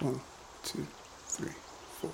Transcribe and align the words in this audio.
One, 0.00 0.20
two, 0.62 0.86
three, 1.26 1.52
four. 2.00 2.10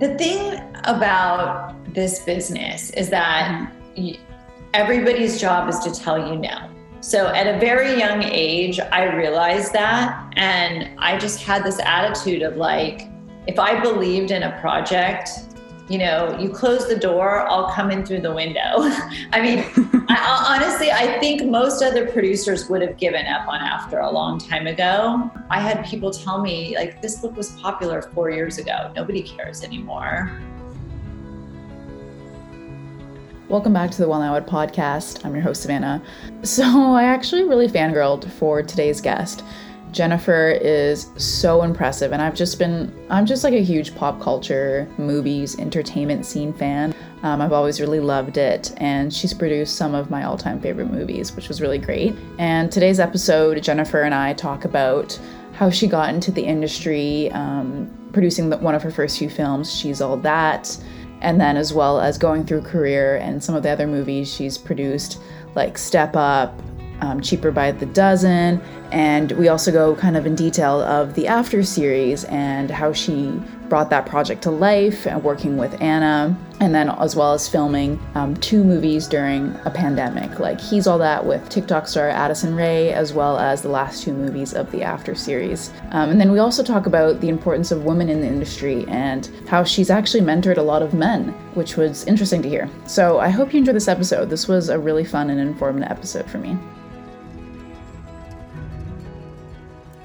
The 0.00 0.16
thing 0.18 0.60
about 0.84 1.94
this 1.94 2.20
business 2.20 2.90
is 2.90 3.10
that 3.10 3.70
everybody's 4.72 5.40
job 5.40 5.68
is 5.68 5.78
to 5.80 5.92
tell 5.92 6.18
you 6.18 6.36
no. 6.36 6.68
So 7.00 7.28
at 7.28 7.46
a 7.46 7.58
very 7.60 7.96
young 7.98 8.24
age, 8.24 8.80
I 8.80 9.04
realized 9.14 9.72
that. 9.74 10.32
And 10.36 10.98
I 10.98 11.16
just 11.16 11.42
had 11.42 11.62
this 11.62 11.78
attitude 11.78 12.42
of 12.42 12.56
like, 12.56 13.08
if 13.46 13.58
I 13.58 13.78
believed 13.78 14.30
in 14.30 14.42
a 14.42 14.58
project, 14.60 15.28
you 15.88 15.98
know, 15.98 16.36
you 16.40 16.48
close 16.48 16.88
the 16.88 16.96
door, 16.96 17.46
I'll 17.48 17.70
come 17.70 17.90
in 17.90 18.04
through 18.04 18.22
the 18.22 18.32
window. 18.32 18.60
I 19.32 19.40
mean, 19.42 19.92
Honestly, 20.16 20.92
I 20.92 21.18
think 21.18 21.44
most 21.44 21.82
other 21.82 22.06
producers 22.06 22.68
would 22.68 22.82
have 22.82 22.96
given 22.96 23.26
up 23.26 23.48
on 23.48 23.60
After 23.60 23.98
a 23.98 24.10
long 24.10 24.38
time 24.38 24.68
ago. 24.68 25.28
I 25.50 25.58
had 25.58 25.84
people 25.84 26.12
tell 26.12 26.40
me, 26.40 26.76
like, 26.76 27.02
this 27.02 27.18
book 27.18 27.36
was 27.36 27.50
popular 27.52 28.00
four 28.00 28.30
years 28.30 28.58
ago. 28.58 28.92
Nobody 28.94 29.22
cares 29.22 29.64
anymore. 29.64 30.30
Welcome 33.48 33.72
back 33.72 33.90
to 33.90 33.98
the 33.98 34.06
Now 34.06 34.36
Ed 34.36 34.46
podcast. 34.46 35.24
I'm 35.24 35.34
your 35.34 35.42
host, 35.42 35.62
Savannah. 35.62 36.00
So, 36.42 36.64
I 36.64 37.04
actually 37.04 37.42
really 37.44 37.66
fangirled 37.66 38.30
for 38.32 38.62
today's 38.62 39.00
guest. 39.00 39.42
Jennifer 39.90 40.50
is 40.50 41.08
so 41.16 41.62
impressive, 41.62 42.12
and 42.12 42.22
I've 42.22 42.34
just 42.34 42.58
been, 42.58 42.92
I'm 43.10 43.26
just 43.26 43.42
like 43.42 43.54
a 43.54 43.62
huge 43.62 43.94
pop 43.94 44.20
culture, 44.20 44.88
movies, 44.96 45.58
entertainment 45.58 46.24
scene 46.24 46.52
fan. 46.52 46.94
Um, 47.24 47.40
I've 47.40 47.54
always 47.54 47.80
really 47.80 48.00
loved 48.00 48.36
it, 48.36 48.74
and 48.76 49.12
she's 49.12 49.32
produced 49.32 49.76
some 49.76 49.94
of 49.94 50.10
my 50.10 50.24
all 50.24 50.36
time 50.36 50.60
favorite 50.60 50.90
movies, 50.90 51.34
which 51.34 51.48
was 51.48 51.62
really 51.62 51.78
great. 51.78 52.14
And 52.38 52.70
today's 52.70 53.00
episode, 53.00 53.62
Jennifer 53.62 54.02
and 54.02 54.14
I 54.14 54.34
talk 54.34 54.66
about 54.66 55.18
how 55.54 55.70
she 55.70 55.86
got 55.86 56.12
into 56.12 56.30
the 56.30 56.44
industry, 56.44 57.32
um, 57.32 57.90
producing 58.12 58.50
the, 58.50 58.58
one 58.58 58.74
of 58.74 58.82
her 58.82 58.90
first 58.90 59.18
few 59.18 59.30
films, 59.30 59.74
She's 59.74 60.02
All 60.02 60.18
That, 60.18 60.76
and 61.22 61.40
then 61.40 61.56
as 61.56 61.72
well 61.72 61.98
as 61.98 62.18
going 62.18 62.44
through 62.44 62.60
career 62.60 63.16
and 63.16 63.42
some 63.42 63.54
of 63.54 63.62
the 63.62 63.70
other 63.70 63.86
movies 63.86 64.30
she's 64.30 64.58
produced, 64.58 65.18
like 65.54 65.78
Step 65.78 66.14
Up, 66.16 66.60
um, 67.00 67.22
Cheaper 67.22 67.50
by 67.50 67.72
the 67.72 67.86
Dozen, 67.86 68.60
and 68.92 69.32
we 69.32 69.48
also 69.48 69.72
go 69.72 69.96
kind 69.96 70.18
of 70.18 70.26
in 70.26 70.34
detail 70.34 70.82
of 70.82 71.14
the 71.14 71.26
After 71.26 71.62
series 71.62 72.24
and 72.24 72.70
how 72.70 72.92
she 72.92 73.40
brought 73.68 73.90
that 73.90 74.06
project 74.06 74.42
to 74.42 74.50
life 74.50 75.06
and 75.06 75.22
working 75.22 75.56
with 75.56 75.80
Anna, 75.80 76.36
and 76.60 76.74
then 76.74 76.88
as 76.90 77.16
well 77.16 77.32
as 77.32 77.48
filming 77.48 78.00
um, 78.14 78.36
two 78.36 78.62
movies 78.62 79.08
during 79.08 79.54
a 79.64 79.70
pandemic, 79.70 80.38
like 80.38 80.60
He's 80.60 80.86
All 80.86 80.98
That 80.98 81.24
with 81.24 81.48
TikTok 81.48 81.86
star 81.86 82.08
Addison 82.08 82.54
Rae, 82.54 82.92
as 82.92 83.12
well 83.12 83.38
as 83.38 83.62
the 83.62 83.68
last 83.68 84.02
two 84.02 84.12
movies 84.12 84.54
of 84.54 84.70
the 84.70 84.82
After 84.82 85.14
series. 85.14 85.70
Um, 85.90 86.10
and 86.10 86.20
then 86.20 86.30
we 86.30 86.38
also 86.38 86.62
talk 86.62 86.86
about 86.86 87.20
the 87.20 87.28
importance 87.28 87.70
of 87.70 87.84
women 87.84 88.08
in 88.08 88.20
the 88.20 88.26
industry 88.26 88.84
and 88.88 89.30
how 89.48 89.64
she's 89.64 89.90
actually 89.90 90.22
mentored 90.22 90.58
a 90.58 90.62
lot 90.62 90.82
of 90.82 90.94
men, 90.94 91.28
which 91.54 91.76
was 91.76 92.04
interesting 92.04 92.42
to 92.42 92.48
hear. 92.48 92.68
So 92.86 93.18
I 93.18 93.28
hope 93.28 93.52
you 93.52 93.58
enjoyed 93.58 93.76
this 93.76 93.88
episode. 93.88 94.30
This 94.30 94.48
was 94.48 94.68
a 94.68 94.78
really 94.78 95.04
fun 95.04 95.30
and 95.30 95.40
informative 95.40 95.90
episode 95.90 96.30
for 96.30 96.38
me. 96.38 96.56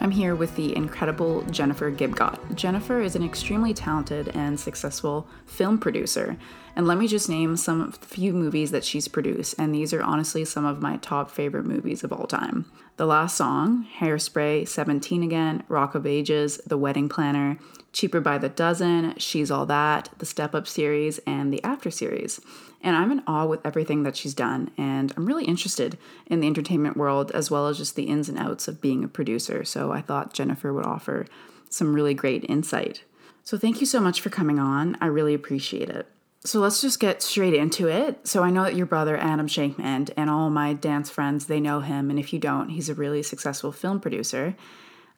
I'm 0.09 0.15
here 0.15 0.33
with 0.33 0.55
the 0.55 0.75
incredible 0.75 1.43
Jennifer 1.51 1.91
Gibgot. 1.91 2.55
Jennifer 2.55 2.99
is 2.99 3.15
an 3.15 3.23
extremely 3.23 3.75
talented 3.75 4.29
and 4.29 4.59
successful 4.59 5.27
film 5.45 5.77
producer. 5.77 6.35
And 6.75 6.87
let 6.87 6.97
me 6.97 7.07
just 7.07 7.29
name 7.29 7.55
some 7.57 7.79
of 7.79 7.99
the 7.99 8.07
few 8.07 8.33
movies 8.33 8.71
that 8.71 8.83
she's 8.83 9.07
produced, 9.07 9.53
and 9.59 9.71
these 9.71 9.93
are 9.93 10.01
honestly 10.01 10.45
some 10.45 10.65
of 10.65 10.81
my 10.81 10.97
top 10.97 11.29
favorite 11.29 11.67
movies 11.67 12.03
of 12.03 12.11
all 12.11 12.25
time. 12.25 12.65
The 12.97 13.05
Last 13.05 13.37
Song, 13.37 13.85
Hairspray, 13.99 14.67
17 14.67 15.21
Again, 15.21 15.61
Rock 15.67 15.93
of 15.93 16.07
Ages, 16.07 16.57
The 16.65 16.75
Wedding 16.75 17.07
Planner, 17.07 17.59
Cheaper 17.93 18.19
by 18.19 18.39
the 18.39 18.49
Dozen, 18.49 19.13
She's 19.19 19.51
All 19.51 19.67
That, 19.67 20.09
the 20.17 20.25
Step 20.25 20.55
Up 20.55 20.65
series, 20.67 21.19
and 21.27 21.53
the 21.53 21.63
After 21.63 21.91
series. 21.91 22.41
And 22.81 22.95
I'm 22.95 23.11
in 23.11 23.23
awe 23.27 23.45
with 23.45 23.65
everything 23.65 24.03
that 24.03 24.15
she's 24.15 24.33
done, 24.33 24.71
and 24.77 25.13
I'm 25.17 25.25
really 25.25 25.43
interested 25.43 25.97
in 26.27 26.39
the 26.39 26.47
entertainment 26.47 26.95
world 26.95 27.29
as 27.31 27.51
well 27.51 27.67
as 27.67 27.77
just 27.77 27.95
the 27.95 28.03
ins 28.03 28.29
and 28.29 28.37
outs 28.37 28.69
of 28.69 28.79
being 28.79 29.03
a 29.03 29.09
producer. 29.09 29.65
So 29.65 29.91
I 29.91 30.01
thought 30.01 30.33
Jennifer 30.33 30.73
would 30.73 30.85
offer 30.85 31.25
some 31.69 31.93
really 31.93 32.13
great 32.13 32.45
insight. 32.47 33.03
So 33.43 33.57
thank 33.57 33.81
you 33.81 33.85
so 33.85 33.99
much 33.99 34.21
for 34.21 34.29
coming 34.29 34.59
on. 34.59 34.97
I 35.01 35.07
really 35.07 35.33
appreciate 35.33 35.89
it. 35.89 36.07
So 36.45 36.61
let's 36.61 36.79
just 36.79 37.01
get 37.01 37.21
straight 37.21 37.53
into 37.53 37.89
it. 37.89 38.25
So 38.25 38.43
I 38.43 38.49
know 38.49 38.63
that 38.63 38.75
your 38.75 38.85
brother 38.85 39.17
Adam 39.17 39.47
Shankman 39.47 40.09
and 40.15 40.29
all 40.29 40.49
my 40.49 40.71
dance 40.71 41.09
friends 41.09 41.47
they 41.47 41.59
know 41.59 41.81
him, 41.81 42.09
and 42.09 42.17
if 42.17 42.31
you 42.31 42.39
don't, 42.39 42.69
he's 42.69 42.87
a 42.87 42.93
really 42.93 43.23
successful 43.23 43.73
film 43.73 43.99
producer. 43.99 44.55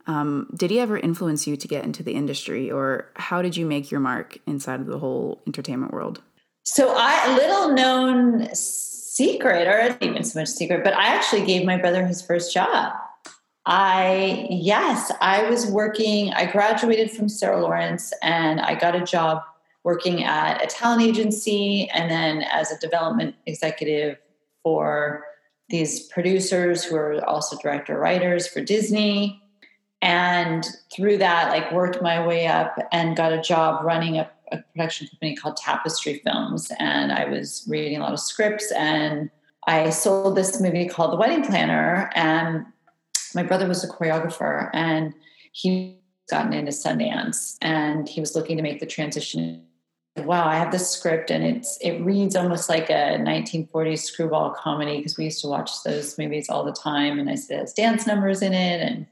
Um, 0.07 0.49
did 0.55 0.72
he 0.72 0.79
ever 0.79 0.97
influence 0.97 1.45
you 1.45 1.55
to 1.55 1.67
get 1.67 1.83
into 1.83 2.01
the 2.01 2.13
industry, 2.13 2.72
or 2.72 3.07
how 3.16 3.43
did 3.43 3.55
you 3.55 3.67
make 3.67 3.91
your 3.91 3.99
mark 3.99 4.39
inside 4.47 4.79
of 4.79 4.88
the 4.88 4.97
whole 4.97 5.41
entertainment 5.45 5.93
world? 5.93 6.23
So 6.63 6.94
I 6.95 7.35
little 7.35 7.73
known 7.73 8.53
secret, 8.53 9.67
or 9.67 9.89
not 9.89 10.01
even 10.01 10.23
so 10.23 10.39
much 10.39 10.49
secret, 10.49 10.83
but 10.83 10.94
I 10.94 11.07
actually 11.07 11.45
gave 11.45 11.66
my 11.66 11.77
brother 11.77 12.05
his 12.05 12.22
first 12.22 12.53
job. 12.53 12.94
I 13.66 14.47
yes, 14.49 15.11
I 15.22 15.49
was 15.49 15.67
working. 15.67 16.33
I 16.33 16.51
graduated 16.51 17.11
from 17.11 17.29
Sarah 17.29 17.61
Lawrence, 17.61 18.13
and 18.22 18.61
I 18.61 18.75
got 18.75 18.95
a 18.95 19.01
job 19.01 19.44
working 19.83 20.23
at 20.23 20.63
a 20.63 20.67
talent 20.67 21.01
agency, 21.01 21.89
and 21.94 22.09
then 22.09 22.44
as 22.44 22.72
a 22.72 22.79
development 22.79 23.35
executive 23.45 24.17
for 24.63 25.23
these 25.69 26.07
producers 26.07 26.83
who 26.83 26.95
are 26.95 27.23
also 27.28 27.57
director 27.57 27.97
writers 27.97 28.47
for 28.47 28.61
Disney. 28.61 29.41
And 30.01 30.66
through 30.93 31.17
that, 31.19 31.49
like 31.49 31.72
worked 31.72 32.01
my 32.01 32.25
way 32.25 32.47
up 32.47 32.78
and 32.91 33.16
got 33.16 33.33
a 33.33 33.41
job 33.41 33.83
running 33.83 34.17
a 34.17 34.29
a 34.51 34.57
production 34.73 35.07
company 35.07 35.35
called 35.35 35.57
Tapestry 35.57 36.22
Films, 36.23 36.72
and 36.79 37.12
I 37.12 37.25
was 37.25 37.66
reading 37.67 37.97
a 37.97 38.01
lot 38.01 38.13
of 38.13 38.19
scripts. 38.19 38.72
And 38.72 39.29
I 39.67 39.89
sold 39.89 40.35
this 40.35 40.59
movie 40.59 40.88
called 40.88 41.13
The 41.13 41.17
Wedding 41.17 41.45
Planner, 41.45 42.09
and 42.16 42.66
my 43.34 43.44
brother 43.44 43.67
was 43.67 43.84
a 43.84 43.88
choreographer, 43.88 44.69
and 44.73 45.13
he 45.51 45.97
gotten 46.29 46.53
into 46.53 46.72
Sundance, 46.72 47.57
and 47.61 48.07
he 48.07 48.19
was 48.19 48.35
looking 48.35 48.57
to 48.57 48.63
make 48.63 48.79
the 48.79 48.85
transition. 48.85 49.63
Wow, 50.17 50.45
I 50.45 50.56
have 50.56 50.72
this 50.72 50.90
script, 50.90 51.31
and 51.31 51.44
it's 51.44 51.78
it 51.81 52.00
reads 52.01 52.35
almost 52.35 52.69
like 52.69 52.90
a 52.90 53.17
1940s 53.17 54.00
screwball 54.00 54.51
comedy 54.51 54.97
because 54.97 55.17
we 55.17 55.25
used 55.25 55.41
to 55.41 55.47
watch 55.47 55.84
those 55.84 56.17
movies 56.17 56.50
all 56.50 56.66
the 56.66 56.73
time. 56.73 57.19
And 57.19 57.29
I 57.29 57.35
said, 57.35 57.59
"There's 57.59 57.73
dance 57.73 58.06
numbers 58.06 58.41
in 58.41 58.53
it, 58.53 58.81
and 58.81 59.06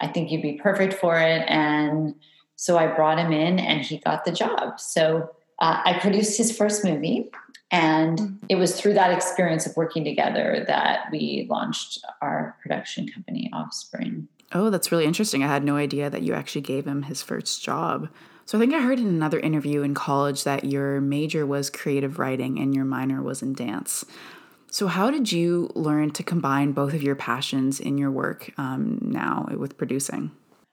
I 0.00 0.08
think 0.08 0.30
you'd 0.30 0.42
be 0.42 0.54
perfect 0.54 0.94
for 0.94 1.18
it." 1.18 1.44
And 1.48 2.14
so 2.60 2.76
I 2.76 2.88
brought 2.88 3.18
him 3.18 3.32
in 3.32 3.58
and 3.58 3.80
he 3.80 3.96
got 3.96 4.26
the 4.26 4.32
job. 4.32 4.78
So 4.78 5.30
uh, 5.60 5.80
I 5.82 5.98
produced 5.98 6.36
his 6.36 6.54
first 6.54 6.84
movie. 6.84 7.30
And 7.70 8.18
mm-hmm. 8.18 8.46
it 8.50 8.56
was 8.56 8.78
through 8.78 8.92
that 8.94 9.12
experience 9.12 9.64
of 9.64 9.74
working 9.78 10.04
together 10.04 10.62
that 10.66 11.06
we 11.10 11.46
launched 11.48 12.04
our 12.20 12.54
production 12.60 13.08
company, 13.08 13.48
Offspring. 13.54 14.28
Oh, 14.52 14.68
that's 14.68 14.92
really 14.92 15.06
interesting. 15.06 15.42
I 15.42 15.46
had 15.46 15.64
no 15.64 15.76
idea 15.76 16.10
that 16.10 16.20
you 16.20 16.34
actually 16.34 16.60
gave 16.60 16.86
him 16.86 17.04
his 17.04 17.22
first 17.22 17.64
job. 17.64 18.10
So 18.44 18.58
I 18.58 18.60
think 18.60 18.74
I 18.74 18.82
heard 18.82 18.98
in 18.98 19.06
another 19.06 19.40
interview 19.40 19.80
in 19.80 19.94
college 19.94 20.44
that 20.44 20.64
your 20.64 21.00
major 21.00 21.46
was 21.46 21.70
creative 21.70 22.18
writing 22.18 22.58
and 22.58 22.74
your 22.74 22.84
minor 22.84 23.22
was 23.22 23.40
in 23.40 23.54
dance. 23.54 24.04
So, 24.70 24.86
how 24.86 25.10
did 25.10 25.32
you 25.32 25.70
learn 25.74 26.10
to 26.10 26.22
combine 26.22 26.72
both 26.72 26.92
of 26.92 27.02
your 27.02 27.16
passions 27.16 27.80
in 27.80 27.96
your 27.96 28.10
work 28.10 28.50
um, 28.58 28.98
now 29.00 29.48
with 29.56 29.78
producing? 29.78 30.32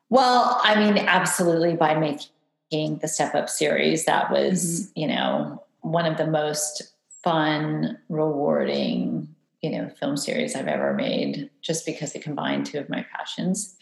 Well, 0.09 0.59
I 0.63 0.79
mean, 0.79 0.97
absolutely 0.97 1.75
by 1.75 1.95
making 1.95 2.99
the 2.99 3.07
Step 3.07 3.35
Up 3.35 3.49
series, 3.49 4.05
that 4.05 4.31
was, 4.31 4.63
mm-hmm. 4.63 4.99
you 4.99 5.07
know, 5.07 5.63
one 5.81 6.05
of 6.05 6.17
the 6.17 6.27
most 6.27 6.93
fun, 7.23 7.97
rewarding, 8.09 9.27
you 9.61 9.69
know, 9.71 9.89
film 9.99 10.17
series 10.17 10.55
I've 10.55 10.67
ever 10.67 10.93
made, 10.93 11.49
just 11.61 11.85
because 11.85 12.15
it 12.15 12.23
combined 12.23 12.65
two 12.65 12.79
of 12.79 12.89
my 12.89 13.05
passions. 13.15 13.75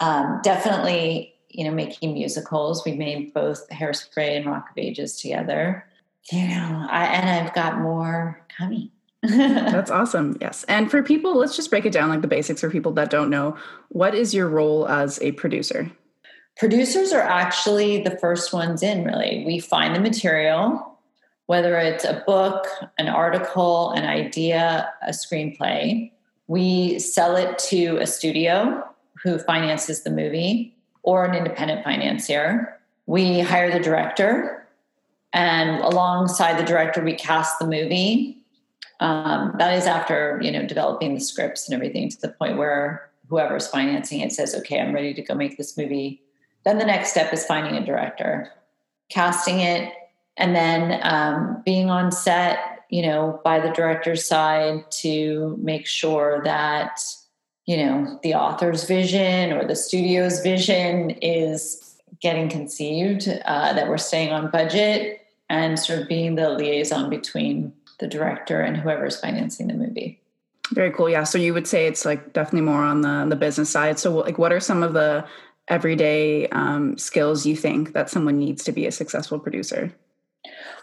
Um, 0.00 0.40
definitely, 0.42 1.34
you 1.48 1.64
know, 1.64 1.70
making 1.70 2.14
musicals. 2.14 2.84
We 2.84 2.92
made 2.92 3.32
both 3.34 3.68
Hairspray 3.70 4.36
and 4.36 4.46
Rock 4.46 4.70
of 4.70 4.78
Ages 4.78 5.20
together. 5.20 5.84
You 6.30 6.46
know, 6.48 6.86
I, 6.90 7.06
and 7.06 7.28
I've 7.28 7.54
got 7.54 7.80
more 7.80 8.44
coming. 8.56 8.90
That's 9.28 9.90
awesome. 9.90 10.36
Yes. 10.40 10.64
And 10.64 10.90
for 10.90 11.02
people, 11.02 11.36
let's 11.36 11.56
just 11.56 11.70
break 11.70 11.86
it 11.86 11.92
down 11.92 12.08
like 12.08 12.22
the 12.22 12.28
basics 12.28 12.60
for 12.60 12.70
people 12.70 12.92
that 12.92 13.10
don't 13.10 13.30
know. 13.30 13.56
What 13.88 14.14
is 14.14 14.34
your 14.34 14.48
role 14.48 14.88
as 14.88 15.20
a 15.22 15.32
producer? 15.32 15.90
Producers 16.56 17.12
are 17.12 17.22
actually 17.22 18.02
the 18.02 18.18
first 18.18 18.52
ones 18.52 18.82
in, 18.82 19.04
really. 19.04 19.44
We 19.46 19.60
find 19.60 19.94
the 19.94 20.00
material, 20.00 20.98
whether 21.46 21.78
it's 21.78 22.04
a 22.04 22.22
book, 22.26 22.66
an 22.98 23.08
article, 23.08 23.90
an 23.92 24.04
idea, 24.04 24.92
a 25.02 25.10
screenplay. 25.10 26.10
We 26.48 26.98
sell 26.98 27.36
it 27.36 27.58
to 27.70 27.98
a 27.98 28.06
studio 28.06 28.84
who 29.22 29.38
finances 29.38 30.02
the 30.02 30.10
movie 30.10 30.74
or 31.02 31.24
an 31.24 31.34
independent 31.34 31.84
financier. 31.84 32.76
We 33.06 33.40
hire 33.40 33.70
the 33.70 33.80
director, 33.80 34.66
and 35.32 35.80
alongside 35.82 36.58
the 36.58 36.66
director, 36.66 37.02
we 37.02 37.14
cast 37.14 37.58
the 37.58 37.66
movie 37.66 38.37
um, 39.00 39.54
that 39.58 39.76
is 39.76 39.86
after 39.86 40.40
you 40.42 40.50
know 40.50 40.66
developing 40.66 41.14
the 41.14 41.20
scripts 41.20 41.68
and 41.68 41.74
everything 41.74 42.08
to 42.10 42.20
the 42.20 42.28
point 42.28 42.58
where 42.58 43.10
whoever's 43.28 43.68
financing 43.68 44.20
it 44.20 44.32
says, 44.32 44.54
"Okay, 44.54 44.80
I'm 44.80 44.94
ready 44.94 45.14
to 45.14 45.22
go 45.22 45.34
make 45.34 45.56
this 45.56 45.76
movie. 45.76 46.22
Then 46.64 46.78
the 46.78 46.84
next 46.84 47.10
step 47.10 47.32
is 47.32 47.44
finding 47.44 47.76
a 47.76 47.84
director, 47.84 48.52
casting 49.10 49.60
it, 49.60 49.92
and 50.36 50.54
then 50.54 51.00
um, 51.02 51.62
being 51.64 51.90
on 51.90 52.12
set, 52.12 52.84
you 52.90 53.02
know, 53.02 53.40
by 53.44 53.60
the 53.60 53.70
director's 53.70 54.24
side 54.26 54.90
to 54.90 55.56
make 55.60 55.86
sure 55.86 56.40
that, 56.44 57.00
you 57.66 57.76
know, 57.76 58.18
the 58.22 58.34
author's 58.34 58.84
vision 58.84 59.52
or 59.52 59.66
the 59.66 59.76
studio's 59.76 60.40
vision 60.40 61.10
is 61.10 61.96
getting 62.20 62.48
conceived, 62.48 63.28
uh, 63.44 63.72
that 63.72 63.88
we're 63.88 63.98
staying 63.98 64.32
on 64.32 64.50
budget, 64.50 65.20
and 65.50 65.78
sort 65.78 66.00
of 66.00 66.08
being 66.08 66.34
the 66.34 66.50
liaison 66.50 67.10
between 67.10 67.72
the 67.98 68.06
director 68.06 68.60
and 68.60 68.76
whoever's 68.76 69.20
financing 69.20 69.68
the 69.68 69.74
movie. 69.74 70.20
Very 70.72 70.90
cool. 70.90 71.08
Yeah. 71.08 71.24
So 71.24 71.38
you 71.38 71.54
would 71.54 71.66
say 71.66 71.86
it's 71.86 72.04
like 72.04 72.32
definitely 72.32 72.70
more 72.70 72.82
on 72.82 73.00
the 73.00 73.26
the 73.28 73.36
business 73.36 73.70
side. 73.70 73.98
So 73.98 74.14
like, 74.14 74.38
what 74.38 74.52
are 74.52 74.60
some 74.60 74.82
of 74.82 74.92
the 74.92 75.26
everyday 75.68 76.48
um, 76.48 76.98
skills 76.98 77.46
you 77.46 77.56
think 77.56 77.92
that 77.92 78.10
someone 78.10 78.38
needs 78.38 78.64
to 78.64 78.72
be 78.72 78.86
a 78.86 78.92
successful 78.92 79.38
producer? 79.38 79.92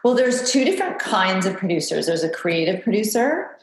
Well, 0.03 0.13
there's 0.13 0.51
two 0.51 0.65
different 0.65 0.99
kinds 0.99 1.45
of 1.45 1.57
producers. 1.57 2.05
There's 2.05 2.23
a 2.23 2.29
creative 2.29 2.83
producer, 2.83 3.57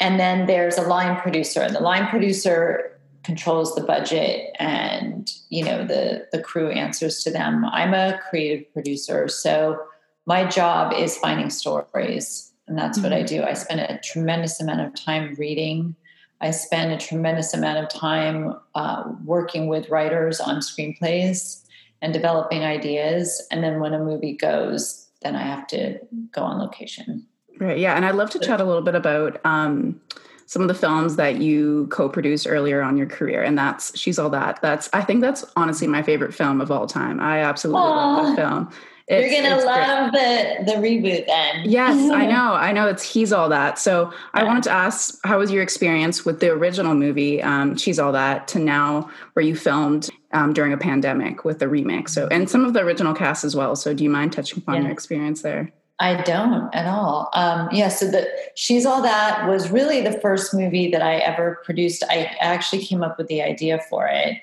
and 0.00 0.18
then 0.18 0.46
there's 0.46 0.78
a 0.78 0.82
line 0.82 1.20
producer. 1.20 1.60
And 1.60 1.74
the 1.74 1.80
line 1.80 2.06
producer 2.08 2.98
controls 3.24 3.74
the 3.74 3.82
budget, 3.82 4.54
and 4.58 5.30
you 5.48 5.64
know 5.64 5.84
the 5.84 6.26
the 6.32 6.40
crew 6.40 6.70
answers 6.70 7.22
to 7.24 7.30
them. 7.30 7.64
I'm 7.66 7.94
a 7.94 8.18
creative 8.30 8.72
producer, 8.72 9.28
so 9.28 9.80
my 10.26 10.44
job 10.44 10.92
is 10.92 11.16
finding 11.16 11.50
stories, 11.50 12.47
and 12.68 12.78
that's 12.78 12.98
mm-hmm. 12.98 13.10
what 13.10 13.12
I 13.12 13.22
mm-hmm. 13.22 13.36
do. 13.36 13.42
I 13.42 13.54
spend 13.54 13.80
a 13.80 13.98
tremendous 14.04 14.60
amount 14.60 14.80
of 14.80 14.94
time 14.94 15.34
reading. 15.38 15.96
I 16.40 16.52
spend 16.52 16.92
a 16.92 16.98
tremendous 16.98 17.52
amount 17.52 17.78
of 17.78 17.88
time 17.88 18.54
uh, 18.74 19.04
working 19.24 19.66
with 19.66 19.88
writers 19.88 20.40
on 20.40 20.56
screenplays 20.56 21.64
and 22.00 22.12
developing 22.12 22.62
ideas. 22.62 23.44
And 23.50 23.64
then 23.64 23.80
when 23.80 23.94
a 23.94 23.98
movie 23.98 24.36
goes, 24.36 25.08
then 25.22 25.34
I 25.34 25.42
have 25.42 25.66
to 25.68 25.98
go 26.32 26.42
on 26.42 26.58
location. 26.58 27.26
Right. 27.58 27.78
Yeah. 27.78 27.96
And 27.96 28.04
I'd 28.04 28.14
love 28.14 28.30
to 28.30 28.38
chat 28.38 28.60
a 28.60 28.64
little 28.64 28.82
bit 28.82 28.94
about 28.94 29.40
um, 29.44 30.00
some 30.46 30.62
of 30.62 30.68
the 30.68 30.74
films 30.74 31.16
that 31.16 31.40
you 31.40 31.88
co-produced 31.90 32.46
earlier 32.48 32.82
on 32.82 32.96
your 32.96 33.08
career. 33.08 33.42
And 33.42 33.58
that's 33.58 33.98
She's 33.98 34.16
All 34.16 34.30
That. 34.30 34.60
That's 34.62 34.88
I 34.92 35.02
think 35.02 35.22
that's 35.22 35.44
honestly 35.56 35.88
my 35.88 36.02
favorite 36.02 36.32
film 36.32 36.60
of 36.60 36.70
all 36.70 36.86
time. 36.86 37.18
I 37.18 37.40
absolutely 37.40 37.82
Aww. 37.82 38.16
love 38.16 38.36
that 38.36 38.36
film. 38.36 38.72
It's, 39.08 39.32
You're 39.32 39.42
gonna 39.42 39.64
love 39.64 40.10
great. 40.10 40.66
the 40.66 40.72
the 40.72 40.78
reboot 40.78 41.26
then. 41.26 41.62
Yes, 41.64 42.10
I 42.10 42.26
know. 42.30 42.52
I 42.52 42.72
know 42.72 42.88
it's 42.88 43.02
he's 43.02 43.32
all 43.32 43.48
that. 43.48 43.78
So 43.78 44.12
I 44.34 44.44
wanted 44.44 44.64
to 44.64 44.70
ask, 44.70 45.18
how 45.24 45.38
was 45.38 45.50
your 45.50 45.62
experience 45.62 46.26
with 46.26 46.40
the 46.40 46.50
original 46.50 46.94
movie, 46.94 47.42
um, 47.42 47.76
She's 47.78 47.98
All 47.98 48.12
That, 48.12 48.46
to 48.48 48.58
now 48.58 49.10
where 49.32 49.44
you 49.44 49.56
filmed 49.56 50.10
um, 50.32 50.52
during 50.52 50.74
a 50.74 50.76
pandemic 50.76 51.42
with 51.42 51.58
the 51.58 51.68
remake? 51.68 52.10
So 52.10 52.26
and 52.30 52.50
some 52.50 52.66
of 52.66 52.74
the 52.74 52.80
original 52.80 53.14
cast 53.14 53.44
as 53.44 53.56
well. 53.56 53.76
So 53.76 53.94
do 53.94 54.04
you 54.04 54.10
mind 54.10 54.34
touching 54.34 54.58
upon 54.58 54.76
yeah. 54.76 54.82
your 54.82 54.90
experience 54.90 55.40
there? 55.40 55.72
I 56.00 56.22
don't 56.22 56.72
at 56.74 56.86
all. 56.86 57.30
Um, 57.32 57.70
yeah, 57.72 57.88
so 57.88 58.10
the 58.10 58.28
She's 58.56 58.84
All 58.84 59.00
That 59.00 59.48
was 59.48 59.70
really 59.70 60.02
the 60.02 60.20
first 60.20 60.52
movie 60.52 60.90
that 60.90 61.00
I 61.00 61.16
ever 61.16 61.62
produced. 61.64 62.04
I 62.10 62.36
actually 62.40 62.84
came 62.84 63.02
up 63.02 63.16
with 63.16 63.28
the 63.28 63.40
idea 63.40 63.80
for 63.88 64.06
it 64.06 64.36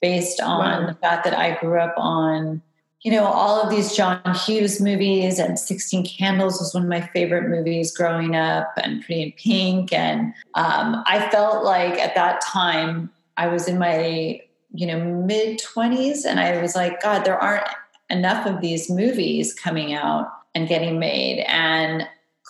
based 0.00 0.40
on 0.40 0.84
wow. 0.84 0.86
the 0.86 0.94
fact 0.94 1.24
that 1.24 1.34
I 1.34 1.58
grew 1.60 1.78
up 1.78 1.94
on 1.98 2.62
you 3.06 3.12
know, 3.12 3.26
all 3.26 3.62
of 3.62 3.70
these 3.70 3.94
John 3.94 4.20
Hughes 4.34 4.80
movies 4.80 5.38
and 5.38 5.60
16 5.60 6.04
Candles 6.04 6.58
was 6.58 6.74
one 6.74 6.82
of 6.82 6.88
my 6.88 7.02
favorite 7.12 7.48
movies 7.48 7.96
growing 7.96 8.34
up 8.34 8.72
and 8.82 9.00
Pretty 9.00 9.22
in 9.22 9.32
Pink. 9.34 9.92
And 9.92 10.34
um, 10.54 11.04
I 11.06 11.28
felt 11.30 11.64
like 11.64 12.00
at 12.00 12.16
that 12.16 12.40
time 12.40 13.08
I 13.36 13.46
was 13.46 13.68
in 13.68 13.78
my, 13.78 14.40
you 14.74 14.88
know, 14.88 14.98
mid 14.98 15.60
20s 15.60 16.26
and 16.26 16.40
I 16.40 16.60
was 16.60 16.74
like, 16.74 17.00
God, 17.00 17.24
there 17.24 17.38
aren't 17.40 17.68
enough 18.10 18.44
of 18.44 18.60
these 18.60 18.90
movies 18.90 19.54
coming 19.54 19.94
out 19.94 20.26
and 20.56 20.66
getting 20.66 20.98
made. 20.98 21.44
And 21.46 22.08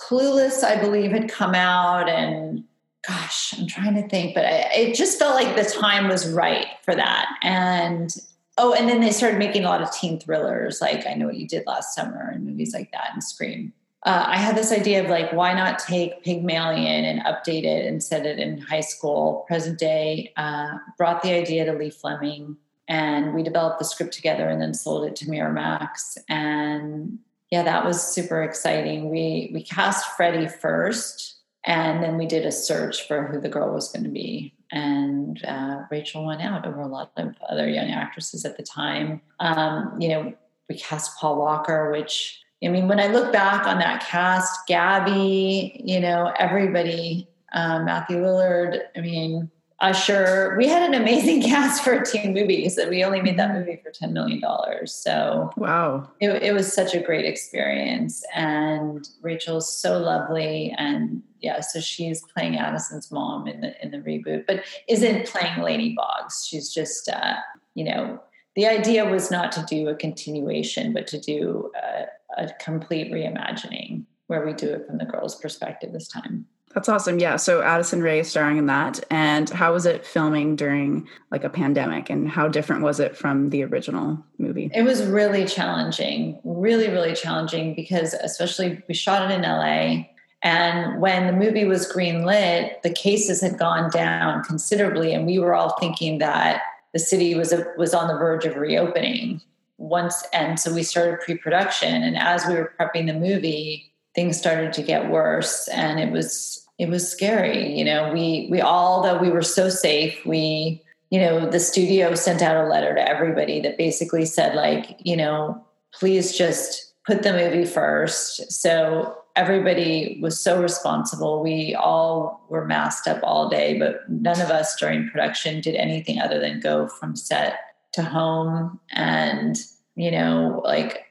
Clueless, 0.08 0.64
I 0.64 0.80
believe, 0.80 1.10
had 1.10 1.28
come 1.28 1.54
out 1.54 2.08
and 2.08 2.64
gosh, 3.06 3.52
I'm 3.58 3.66
trying 3.66 4.02
to 4.02 4.08
think, 4.08 4.34
but 4.34 4.46
I, 4.46 4.70
it 4.72 4.94
just 4.94 5.18
felt 5.18 5.34
like 5.34 5.54
the 5.54 5.70
time 5.70 6.08
was 6.08 6.26
right 6.26 6.66
for 6.82 6.94
that. 6.94 7.26
And 7.42 8.16
Oh, 8.58 8.72
and 8.72 8.88
then 8.88 9.00
they 9.00 9.12
started 9.12 9.38
making 9.38 9.64
a 9.64 9.68
lot 9.68 9.82
of 9.82 9.92
teen 9.92 10.18
thrillers, 10.18 10.80
like 10.80 11.06
I 11.06 11.14
Know 11.14 11.26
What 11.26 11.36
You 11.36 11.46
Did 11.46 11.66
Last 11.66 11.94
Summer 11.94 12.30
and 12.32 12.44
movies 12.44 12.72
like 12.72 12.90
that 12.92 13.10
and 13.12 13.22
Scream. 13.22 13.72
Uh, 14.04 14.24
I 14.28 14.36
had 14.36 14.56
this 14.56 14.72
idea 14.72 15.02
of 15.02 15.10
like, 15.10 15.32
why 15.32 15.52
not 15.52 15.78
take 15.78 16.22
Pygmalion 16.22 17.04
and 17.04 17.20
update 17.20 17.64
it 17.64 17.86
and 17.86 18.02
set 18.02 18.24
it 18.24 18.38
in 18.38 18.58
high 18.58 18.80
school, 18.80 19.44
present 19.48 19.78
day? 19.78 20.32
Uh, 20.36 20.78
brought 20.96 21.22
the 21.22 21.32
idea 21.32 21.64
to 21.64 21.72
Lee 21.72 21.90
Fleming 21.90 22.56
and 22.88 23.34
we 23.34 23.42
developed 23.42 23.78
the 23.78 23.84
script 23.84 24.14
together 24.14 24.48
and 24.48 24.60
then 24.60 24.74
sold 24.74 25.06
it 25.06 25.16
to 25.16 25.26
Miramax. 25.26 26.18
And 26.28 27.18
yeah, 27.50 27.62
that 27.62 27.84
was 27.84 28.02
super 28.02 28.42
exciting. 28.42 29.10
We 29.10 29.50
we 29.52 29.62
cast 29.62 30.16
Freddie 30.16 30.48
first, 30.48 31.36
and 31.64 32.02
then 32.02 32.16
we 32.16 32.26
did 32.26 32.44
a 32.44 32.52
search 32.52 33.06
for 33.06 33.26
who 33.26 33.40
the 33.40 33.48
girl 33.48 33.72
was 33.72 33.90
going 33.90 34.04
to 34.04 34.10
be 34.10 34.54
and 34.72 35.44
uh, 35.44 35.82
Rachel 35.90 36.26
went 36.26 36.42
out 36.42 36.66
over 36.66 36.80
a 36.80 36.88
lot 36.88 37.12
of 37.16 37.34
other 37.48 37.68
young 37.68 37.90
actresses 37.90 38.44
at 38.44 38.56
the 38.56 38.62
time. 38.62 39.20
Um, 39.40 39.96
you 40.00 40.08
know, 40.08 40.34
we 40.68 40.76
cast 40.76 41.18
Paul 41.18 41.38
Walker, 41.38 41.90
which 41.92 42.40
I 42.64 42.68
mean, 42.68 42.88
when 42.88 42.98
I 42.98 43.08
look 43.08 43.32
back 43.32 43.66
on 43.66 43.78
that 43.78 44.04
cast, 44.06 44.66
Gabby, 44.66 45.80
you 45.84 46.00
know, 46.00 46.32
everybody, 46.38 47.28
um, 47.52 47.84
Matthew 47.84 48.16
Lillard, 48.16 48.80
I 48.96 49.00
mean, 49.00 49.50
Usher, 49.80 50.54
we 50.56 50.66
had 50.66 50.82
an 50.82 50.94
amazing 51.00 51.42
cast 51.50 51.84
for 51.84 51.92
a 51.92 52.04
teen 52.04 52.32
movies 52.32 52.76
that 52.76 52.88
we 52.88 53.04
only 53.04 53.20
made 53.20 53.38
that 53.38 53.52
movie 53.52 53.80
for 53.82 53.90
$10 53.90 54.12
million. 54.12 54.42
So, 54.86 55.50
wow. 55.56 56.08
It, 56.20 56.42
it 56.42 56.54
was 56.54 56.72
such 56.72 56.94
a 56.94 57.00
great 57.00 57.26
experience. 57.26 58.24
And 58.34 59.06
Rachel's 59.20 59.76
so 59.76 59.98
lovely. 59.98 60.74
And 60.78 61.22
yeah, 61.40 61.60
so 61.60 61.80
she's 61.80 62.22
playing 62.34 62.56
Addison's 62.56 63.10
mom 63.12 63.46
in 63.46 63.60
the, 63.60 63.84
in 63.84 63.90
the 63.90 63.98
reboot, 63.98 64.46
but 64.46 64.64
isn't 64.88 65.26
playing 65.26 65.60
Laney 65.60 65.94
Boggs. 65.94 66.46
She's 66.48 66.72
just, 66.72 67.08
uh, 67.08 67.34
you 67.74 67.84
know, 67.84 68.20
the 68.54 68.66
idea 68.66 69.04
was 69.04 69.30
not 69.30 69.52
to 69.52 69.64
do 69.68 69.88
a 69.88 69.94
continuation, 69.94 70.94
but 70.94 71.06
to 71.08 71.20
do 71.20 71.70
a, 71.76 72.42
a 72.42 72.48
complete 72.58 73.12
reimagining 73.12 74.04
where 74.28 74.44
we 74.44 74.54
do 74.54 74.70
it 74.70 74.86
from 74.86 74.96
the 74.96 75.04
girl's 75.04 75.36
perspective 75.36 75.92
this 75.92 76.08
time. 76.08 76.46
That's 76.76 76.90
awesome. 76.90 77.18
Yeah. 77.18 77.36
So 77.36 77.62
Addison 77.62 78.02
Rae 78.02 78.22
starring 78.22 78.58
in 78.58 78.66
that. 78.66 79.02
And 79.10 79.48
how 79.48 79.72
was 79.72 79.86
it 79.86 80.04
filming 80.04 80.56
during 80.56 81.08
like 81.30 81.42
a 81.42 81.48
pandemic 81.48 82.10
and 82.10 82.28
how 82.28 82.48
different 82.48 82.82
was 82.82 83.00
it 83.00 83.16
from 83.16 83.48
the 83.48 83.64
original 83.64 84.22
movie? 84.36 84.70
It 84.74 84.82
was 84.82 85.02
really 85.06 85.46
challenging, 85.46 86.38
really, 86.44 86.88
really 86.88 87.14
challenging 87.14 87.74
because 87.74 88.12
especially 88.12 88.82
we 88.88 88.94
shot 88.94 89.30
it 89.30 89.34
in 89.34 89.40
LA. 89.40 90.04
And 90.42 91.00
when 91.00 91.26
the 91.26 91.32
movie 91.32 91.64
was 91.64 91.90
greenlit, 91.90 92.82
the 92.82 92.92
cases 92.92 93.40
had 93.40 93.58
gone 93.58 93.90
down 93.90 94.44
considerably. 94.44 95.14
And 95.14 95.24
we 95.24 95.38
were 95.38 95.54
all 95.54 95.78
thinking 95.78 96.18
that 96.18 96.60
the 96.92 96.98
city 96.98 97.34
was, 97.34 97.54
a, 97.54 97.66
was 97.78 97.94
on 97.94 98.06
the 98.06 98.18
verge 98.18 98.44
of 98.44 98.54
reopening 98.54 99.40
once. 99.78 100.22
And 100.34 100.60
so 100.60 100.74
we 100.74 100.82
started 100.82 101.20
pre 101.20 101.38
production. 101.38 102.02
And 102.02 102.18
as 102.18 102.44
we 102.46 102.52
were 102.52 102.70
prepping 102.78 103.06
the 103.06 103.14
movie, 103.14 103.94
things 104.14 104.36
started 104.36 104.74
to 104.74 104.82
get 104.82 105.10
worse. 105.10 105.68
And 105.68 105.98
it 105.98 106.12
was 106.12 106.65
it 106.78 106.88
was 106.88 107.10
scary. 107.10 107.72
You 107.76 107.84
know, 107.84 108.12
we 108.12 108.48
we 108.50 108.60
all 108.60 109.02
though 109.02 109.18
we 109.18 109.30
were 109.30 109.42
so 109.42 109.68
safe, 109.68 110.24
we 110.26 110.82
you 111.10 111.20
know 111.20 111.48
the 111.48 111.60
studio 111.60 112.14
sent 112.14 112.42
out 112.42 112.64
a 112.64 112.68
letter 112.68 112.94
to 112.94 113.08
everybody 113.08 113.60
that 113.60 113.78
basically 113.78 114.26
said 114.26 114.54
like 114.54 114.96
you 115.04 115.16
know 115.16 115.64
please 115.92 116.36
just 116.36 116.92
put 117.06 117.22
the 117.22 117.32
movie 117.32 117.64
first. 117.64 118.50
So 118.52 119.16
everybody 119.36 120.18
was 120.20 120.40
so 120.40 120.60
responsible. 120.60 121.42
We 121.42 121.74
all 121.74 122.44
were 122.48 122.64
masked 122.64 123.06
up 123.06 123.20
all 123.22 123.48
day, 123.48 123.78
but 123.78 124.08
none 124.10 124.40
of 124.40 124.50
us 124.50 124.76
during 124.76 125.08
production 125.08 125.60
did 125.60 125.76
anything 125.76 126.20
other 126.20 126.40
than 126.40 126.60
go 126.60 126.88
from 126.88 127.14
set 127.16 127.60
to 127.92 128.02
home 128.02 128.78
and 128.90 129.56
you 129.94 130.10
know 130.10 130.60
like 130.64 131.06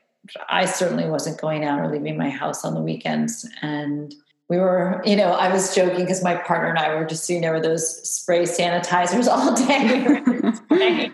I 0.49 0.65
certainly 0.65 1.09
wasn't 1.09 1.41
going 1.41 1.65
out 1.65 1.79
or 1.79 1.91
leaving 1.91 2.17
my 2.17 2.29
house 2.29 2.63
on 2.63 2.73
the 2.73 2.81
weekends 2.81 3.47
and 3.61 4.13
we 4.47 4.57
were, 4.57 5.01
you 5.05 5.15
know, 5.15 5.31
I 5.31 5.51
was 5.51 5.73
joking 5.73 6.01
because 6.01 6.23
my 6.23 6.35
partner 6.35 6.69
and 6.69 6.77
I 6.77 6.93
were 6.95 7.05
just 7.05 7.25
sitting 7.25 7.41
there 7.41 7.53
with 7.53 7.63
those 7.63 8.07
spray 8.07 8.43
sanitizers 8.43 9.27
all 9.31 9.55
day. 9.55 11.11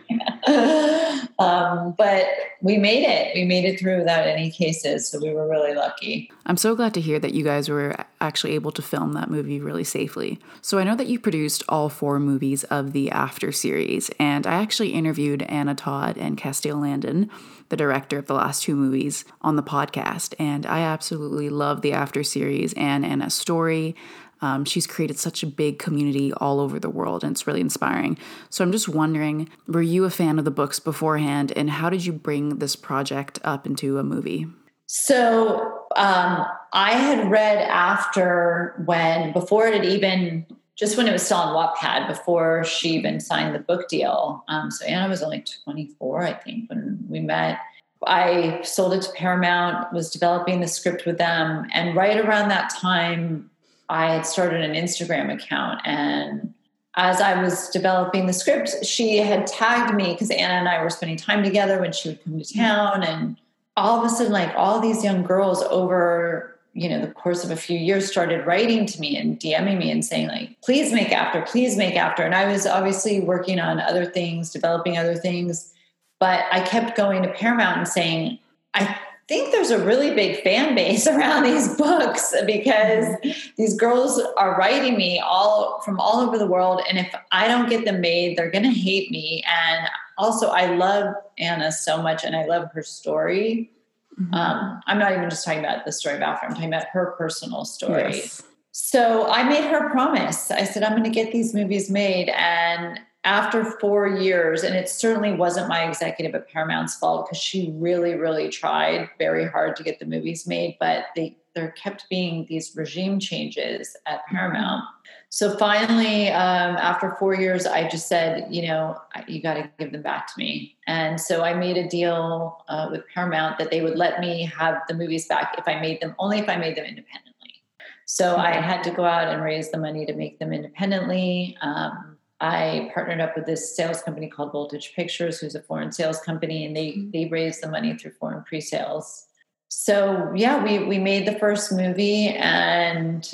um, 1.41 1.95
but 1.97 2.27
we 2.61 2.77
made 2.77 3.03
it. 3.03 3.33
We 3.33 3.45
made 3.45 3.65
it 3.65 3.79
through 3.79 3.97
without 3.97 4.27
any 4.27 4.51
cases. 4.51 5.09
So 5.09 5.19
we 5.19 5.33
were 5.33 5.49
really 5.49 5.73
lucky. 5.73 6.31
I'm 6.45 6.57
so 6.57 6.75
glad 6.75 6.93
to 6.93 7.01
hear 7.01 7.17
that 7.19 7.33
you 7.33 7.43
guys 7.43 7.67
were 7.67 7.95
actually 8.19 8.53
able 8.53 8.71
to 8.73 8.81
film 8.81 9.13
that 9.13 9.31
movie 9.31 9.59
really 9.59 9.83
safely. 9.83 10.39
So 10.61 10.77
I 10.77 10.83
know 10.83 10.95
that 10.95 11.07
you 11.07 11.19
produced 11.19 11.63
all 11.67 11.89
four 11.89 12.19
movies 12.19 12.63
of 12.65 12.93
the 12.93 13.09
After 13.09 13.51
series, 13.51 14.11
and 14.19 14.45
I 14.45 14.61
actually 14.61 14.93
interviewed 14.93 15.41
Anna 15.43 15.73
Todd 15.73 16.17
and 16.17 16.37
Castille 16.37 16.77
Landon 16.77 17.29
the 17.71 17.77
director 17.77 18.17
of 18.17 18.27
the 18.27 18.33
last 18.33 18.63
two 18.63 18.75
movies, 18.75 19.23
on 19.41 19.55
the 19.55 19.63
podcast. 19.63 20.33
And 20.37 20.65
I 20.65 20.81
absolutely 20.81 21.49
love 21.49 21.81
the 21.81 21.93
After 21.93 22.21
series 22.21 22.73
and 22.73 23.05
Anna's 23.05 23.33
story. 23.33 23.95
Um, 24.41 24.65
she's 24.65 24.87
created 24.87 25.19
such 25.19 25.43
a 25.43 25.47
big 25.47 25.79
community 25.79 26.33
all 26.33 26.59
over 26.59 26.79
the 26.79 26.89
world, 26.89 27.23
and 27.23 27.31
it's 27.31 27.45
really 27.45 27.61
inspiring. 27.61 28.17
So 28.49 28.63
I'm 28.63 28.71
just 28.71 28.89
wondering 28.89 29.49
were 29.67 29.81
you 29.81 30.05
a 30.05 30.09
fan 30.09 30.39
of 30.39 30.45
the 30.45 30.51
books 30.51 30.79
beforehand, 30.79 31.53
and 31.55 31.69
how 31.69 31.89
did 31.89 32.05
you 32.05 32.13
bring 32.13 32.59
this 32.59 32.75
project 32.75 33.39
up 33.43 33.65
into 33.65 33.97
a 33.97 34.03
movie? 34.03 34.47
So 34.87 35.85
um, 35.95 36.45
I 36.73 36.93
had 36.93 37.29
read 37.29 37.59
after 37.59 38.81
when, 38.85 39.31
before 39.31 39.67
it 39.67 39.73
had 39.73 39.85
even, 39.85 40.45
just 40.75 40.97
when 40.97 41.07
it 41.07 41.13
was 41.13 41.23
still 41.23 41.37
on 41.37 41.55
Wattpad, 41.55 42.07
before 42.07 42.63
she 42.63 42.89
even 42.89 43.19
signed 43.19 43.53
the 43.53 43.59
book 43.59 43.87
deal. 43.87 44.43
Um, 44.47 44.71
so 44.71 44.85
Anna 44.85 45.07
was 45.07 45.21
only 45.21 45.45
24, 45.63 46.23
I 46.23 46.33
think, 46.33 46.69
when 46.69 47.05
we 47.07 47.19
met. 47.19 47.59
I 48.07 48.61
sold 48.63 48.93
it 48.93 49.03
to 49.03 49.11
Paramount, 49.11 49.93
was 49.93 50.09
developing 50.09 50.59
the 50.59 50.67
script 50.67 51.05
with 51.05 51.17
them. 51.17 51.67
And 51.71 51.95
right 51.95 52.17
around 52.17 52.49
that 52.49 52.73
time, 52.73 53.50
I 53.91 54.13
had 54.13 54.25
started 54.25 54.61
an 54.61 54.73
Instagram 54.73 55.33
account. 55.33 55.81
And 55.85 56.53
as 56.95 57.21
I 57.21 57.41
was 57.41 57.69
developing 57.69 58.27
the 58.27 58.33
script, 58.33 58.85
she 58.85 59.17
had 59.17 59.47
tagged 59.47 59.93
me 59.93 60.13
because 60.13 60.29
Anna 60.31 60.55
and 60.55 60.69
I 60.69 60.83
were 60.83 60.89
spending 60.89 61.17
time 61.17 61.43
together 61.43 61.79
when 61.79 61.91
she 61.91 62.09
would 62.09 62.23
come 62.23 62.39
to 62.39 62.45
mm-hmm. 62.45 62.59
town. 62.59 63.03
And 63.03 63.37
all 63.77 63.99
of 63.99 64.05
a 64.05 64.09
sudden, 64.09 64.33
like 64.33 64.53
all 64.55 64.79
these 64.79 65.03
young 65.03 65.23
girls 65.23 65.63
over 65.63 66.47
you 66.73 66.87
know 66.87 67.01
the 67.01 67.11
course 67.11 67.43
of 67.43 67.51
a 67.51 67.55
few 67.57 67.77
years 67.77 68.09
started 68.09 68.45
writing 68.45 68.85
to 68.85 69.01
me 69.01 69.17
and 69.17 69.37
DMing 69.37 69.77
me 69.77 69.91
and 69.91 70.05
saying 70.05 70.29
like 70.29 70.55
please 70.61 70.93
make 70.93 71.11
after 71.11 71.41
please 71.41 71.75
make 71.75 71.97
after 71.97 72.23
and 72.23 72.33
I 72.33 72.49
was 72.49 72.65
obviously 72.65 73.19
working 73.19 73.59
on 73.59 73.81
other 73.81 74.05
things 74.05 74.53
developing 74.53 74.97
other 74.97 75.15
things 75.15 75.73
but 76.21 76.45
I 76.51 76.59
kept 76.59 76.95
going 76.95 77.23
to 77.23 77.29
Paramount 77.29 77.79
and 77.79 77.87
saying, 77.87 78.37
I 78.75 78.95
think 79.31 79.53
there's 79.53 79.71
a 79.71 79.79
really 79.79 80.13
big 80.13 80.43
fan 80.43 80.75
base 80.75 81.07
around 81.13 81.43
these 81.43 81.73
books 81.77 82.35
because 82.45 83.15
these 83.57 83.75
girls 83.75 84.21
are 84.35 84.57
writing 84.57 84.97
me 84.97 85.19
all 85.19 85.79
from 85.85 85.99
all 86.01 86.19
over 86.19 86.37
the 86.37 86.45
world. 86.45 86.81
And 86.89 86.97
if 86.97 87.15
I 87.31 87.47
don't 87.47 87.69
get 87.69 87.85
them 87.85 88.01
made, 88.01 88.37
they're 88.37 88.51
going 88.51 88.65
to 88.65 88.77
hate 88.77 89.09
me. 89.09 89.41
And 89.47 89.87
also, 90.17 90.49
I 90.49 90.75
love 90.75 91.15
Anna 91.37 91.71
so 91.71 92.01
much 92.01 92.25
and 92.25 92.35
I 92.35 92.45
love 92.45 92.71
her 92.73 92.83
story. 92.83 93.71
Mm-hmm. 94.19 94.33
Um, 94.33 94.81
I'm 94.85 94.99
not 94.99 95.13
even 95.13 95.29
just 95.29 95.45
talking 95.45 95.61
about 95.61 95.85
the 95.85 95.93
story 95.93 96.17
of 96.17 96.21
After, 96.21 96.47
I'm 96.47 96.53
talking 96.53 96.67
about 96.67 96.87
her 96.91 97.15
personal 97.17 97.63
story. 97.63 98.15
Yes. 98.15 98.43
So 98.73 99.29
I 99.29 99.43
made 99.43 99.63
her 99.63 99.89
promise. 99.91 100.51
I 100.51 100.65
said, 100.65 100.83
I'm 100.83 100.91
going 100.91 101.03
to 101.03 101.09
get 101.09 101.31
these 101.31 101.53
movies 101.53 101.89
made. 101.89 102.27
And 102.29 102.99
after 103.23 103.63
four 103.63 104.07
years, 104.07 104.63
and 104.63 104.75
it 104.75 104.89
certainly 104.89 105.33
wasn't 105.33 105.67
my 105.67 105.87
executive 105.87 106.33
at 106.33 106.49
Paramount's 106.49 106.95
fault 106.95 107.27
because 107.27 107.41
she 107.41 107.71
really, 107.75 108.15
really 108.15 108.49
tried 108.49 109.09
very 109.19 109.47
hard 109.47 109.75
to 109.75 109.83
get 109.83 109.99
the 109.99 110.05
movies 110.05 110.47
made, 110.47 110.77
but 110.79 111.05
they 111.15 111.37
there 111.53 111.71
kept 111.71 112.07
being 112.09 112.45
these 112.47 112.73
regime 112.75 113.19
changes 113.19 113.95
at. 114.05 114.21
Paramount. 114.27 114.83
So 115.29 115.57
finally, 115.57 116.29
um, 116.29 116.75
after 116.77 117.15
four 117.19 117.35
years, 117.35 117.65
I 117.65 117.87
just 117.87 118.07
said, 118.07 118.47
you 118.49 118.67
know, 118.67 118.99
you 119.27 119.41
got 119.41 119.55
to 119.55 119.69
give 119.79 119.91
them 119.91 120.01
back 120.01 120.27
to 120.27 120.33
me. 120.37 120.77
And 120.87 121.19
so 121.19 121.43
I 121.43 121.53
made 121.53 121.77
a 121.77 121.87
deal 121.87 122.63
uh, 122.67 122.89
with 122.91 123.03
Paramount 123.13 123.57
that 123.59 123.71
they 123.71 123.81
would 123.81 123.97
let 123.97 124.19
me 124.19 124.45
have 124.57 124.81
the 124.87 124.93
movies 124.93 125.27
back 125.27 125.55
if 125.57 125.67
I 125.67 125.79
made 125.79 126.01
them, 126.01 126.15
only 126.19 126.39
if 126.39 126.49
I 126.49 126.57
made 126.57 126.75
them 126.75 126.85
independently. 126.85 127.63
So 128.05 128.35
I 128.35 128.51
had 128.51 128.83
to 128.83 128.91
go 128.91 129.05
out 129.05 129.33
and 129.33 129.41
raise 129.41 129.71
the 129.71 129.77
money 129.77 130.05
to 130.05 130.13
make 130.13 130.39
them 130.39 130.51
independently. 130.51 131.57
Um, 131.61 132.10
I 132.41 132.89
partnered 132.93 133.21
up 133.21 133.35
with 133.35 133.45
this 133.45 133.75
sales 133.75 134.01
company 134.01 134.27
called 134.27 134.51
Voltage 134.51 134.93
Pictures, 134.95 135.39
who's 135.39 135.53
a 135.53 135.61
foreign 135.61 135.91
sales 135.91 136.19
company, 136.19 136.65
and 136.65 136.75
they 136.75 136.87
mm-hmm. 136.87 137.11
they 137.11 137.25
raised 137.25 137.61
the 137.61 137.69
money 137.69 137.95
through 137.95 138.11
foreign 138.19 138.43
pre-sales. 138.43 139.27
So 139.69 140.31
yeah, 140.35 140.63
we 140.63 140.79
we 140.79 140.97
made 140.97 141.27
the 141.27 141.37
first 141.37 141.71
movie, 141.71 142.29
and 142.29 143.31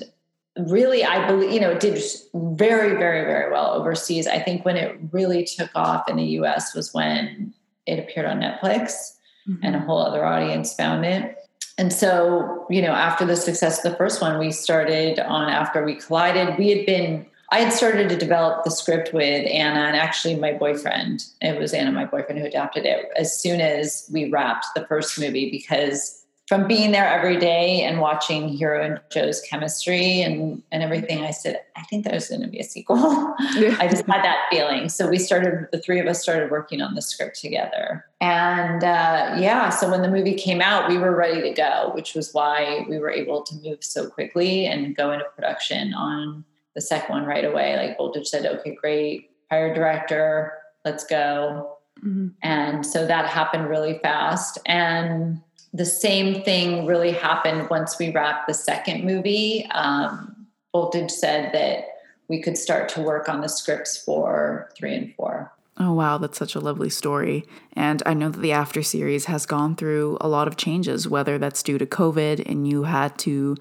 really, 0.58 1.06
I 1.06 1.26
believe 1.26 1.52
you 1.52 1.62
know 1.62 1.72
it 1.72 1.80
did 1.80 2.04
very 2.34 2.98
very 2.98 3.24
very 3.24 3.50
well 3.50 3.74
overseas. 3.74 4.28
I 4.28 4.40
think 4.40 4.66
when 4.66 4.76
it 4.76 5.00
really 5.12 5.46
took 5.46 5.72
off 5.74 6.10
in 6.10 6.18
the 6.18 6.26
U.S. 6.42 6.76
was 6.76 6.94
when 6.94 7.54
it 7.86 8.00
appeared 8.00 8.26
on 8.26 8.42
Netflix, 8.42 9.16
mm-hmm. 9.48 9.64
and 9.64 9.76
a 9.76 9.80
whole 9.80 10.00
other 10.00 10.26
audience 10.26 10.74
found 10.74 11.06
it. 11.06 11.38
And 11.80 11.94
so, 11.94 12.66
you 12.72 12.82
know, 12.82 12.92
after 12.92 13.24
the 13.24 13.36
success 13.36 13.86
of 13.86 13.92
the 13.92 13.98
first 13.98 14.20
one, 14.20 14.40
we 14.40 14.52
started 14.52 15.20
on 15.20 15.48
After 15.48 15.86
We 15.86 15.96
Collided. 15.96 16.58
We 16.58 16.70
had 16.70 16.88
been 16.88 17.28
I 17.50 17.60
had 17.60 17.72
started 17.72 18.10
to 18.10 18.18
develop 18.18 18.64
the 18.64 18.72
script 18.72 19.14
with 19.14 19.50
Anna 19.50 19.80
and 19.82 19.96
actually 19.96 20.36
my 20.36 20.54
boyfriend. 20.54 21.26
It 21.42 21.58
was 21.58 21.74
Anna, 21.74 21.92
my 21.92 22.06
boyfriend, 22.06 22.40
who 22.40 22.46
adapted 22.46 22.86
it 22.86 23.10
as 23.16 23.40
soon 23.40 23.62
as 23.62 24.10
we 24.12 24.30
wrapped 24.30 24.66
the 24.76 24.86
first 24.86 25.18
movie 25.18 25.50
because 25.50 26.26
from 26.48 26.66
being 26.66 26.94
there 26.94 27.06
every 27.06 27.38
day 27.38 27.82
and 27.82 28.00
watching 28.00 28.48
Hero 28.48 28.82
and 28.82 29.02
Joe's 29.12 29.42
chemistry 29.42 30.22
and, 30.22 30.64
and 30.72 30.82
everything, 30.82 31.24
I 31.24 31.32
said, 31.32 31.60
I 31.76 31.84
think 31.84 32.06
there's 32.06 32.30
going 32.30 32.42
to 32.42 32.48
be 32.48 32.60
a 32.60 32.64
sequel. 32.64 32.98
I 33.40 33.88
just 33.92 34.06
had 34.06 34.24
that 34.24 34.46
feeling. 34.50 34.88
So 34.88 35.10
we 35.10 35.18
started, 35.18 35.68
the 35.74 35.80
three 35.80 36.00
of 36.00 36.08
us 36.08 36.22
started 36.22 36.50
working 36.50 36.82
on 36.82 36.96
the 36.96 37.02
script 37.02 37.40
together. 37.42 38.06
And 38.22 38.82
uh, 38.82 39.36
yeah, 39.38 39.70
so 39.70 39.92
when 39.92 40.02
the 40.02 40.10
movie 40.10 40.36
came 40.36 40.62
out, 40.62 40.90
we 40.90 40.98
were 40.98 41.14
ready 41.14 41.42
to 41.42 41.52
go, 41.52 41.92
which 41.94 42.14
was 42.14 42.34
why 42.34 42.86
we 42.90 42.98
were 42.98 43.12
able 43.12 43.44
to 43.44 43.56
move 43.56 43.84
so 43.84 44.10
quickly 44.10 44.66
and 44.66 44.96
go 44.96 45.12
into 45.12 45.26
production 45.36 45.94
on 45.94 46.46
the 46.78 46.82
second 46.82 47.10
one 47.12 47.26
right 47.26 47.44
away. 47.44 47.76
Like 47.76 47.98
Voltage 47.98 48.28
said, 48.28 48.46
okay, 48.46 48.76
great, 48.76 49.32
hire 49.50 49.74
director, 49.74 50.54
let's 50.86 51.04
go. 51.04 51.78
Mm-hmm. 52.06 52.28
And 52.44 52.86
so 52.86 53.08
that 53.08 53.26
happened 53.26 53.68
really 53.68 53.98
fast. 54.04 54.60
And 54.68 55.42
the 55.74 55.88
same 55.88 56.44
thing 56.44 56.86
really 56.86 57.12
happened 57.12 57.68
once 57.72 57.98
we 57.98 58.12
wrapped 58.12 58.48
the 58.48 58.54
second 58.54 59.06
movie. 59.06 59.66
Um, 59.72 60.46
Voltage 60.72 61.10
said 61.10 61.52
that 61.54 61.88
we 62.28 62.44
could 62.44 62.60
start 62.60 62.90
to 62.90 63.02
work 63.02 63.28
on 63.28 63.42
the 63.42 63.50
scripts 63.50 63.98
for 63.98 64.70
three 64.78 64.94
and 64.94 65.16
four. 65.16 65.52
Oh, 65.80 65.94
wow, 65.94 66.20
that's 66.20 66.38
such 66.38 66.54
a 66.54 66.60
lovely 66.60 66.92
story. 66.92 67.44
And 67.74 68.04
I 68.06 68.14
know 68.14 68.30
that 68.30 68.42
the 68.42 68.52
After 68.52 68.84
series 68.84 69.26
has 69.26 69.48
gone 69.48 69.76
through 69.76 70.20
a 70.22 70.28
lot 70.28 70.48
of 70.48 70.58
changes, 70.58 71.08
whether 71.08 71.40
that's 71.40 71.64
due 71.64 71.80
to 71.80 71.88
COVID 71.88 72.48
and 72.48 72.68
you 72.68 72.84
had 72.84 73.18
to 73.20 73.58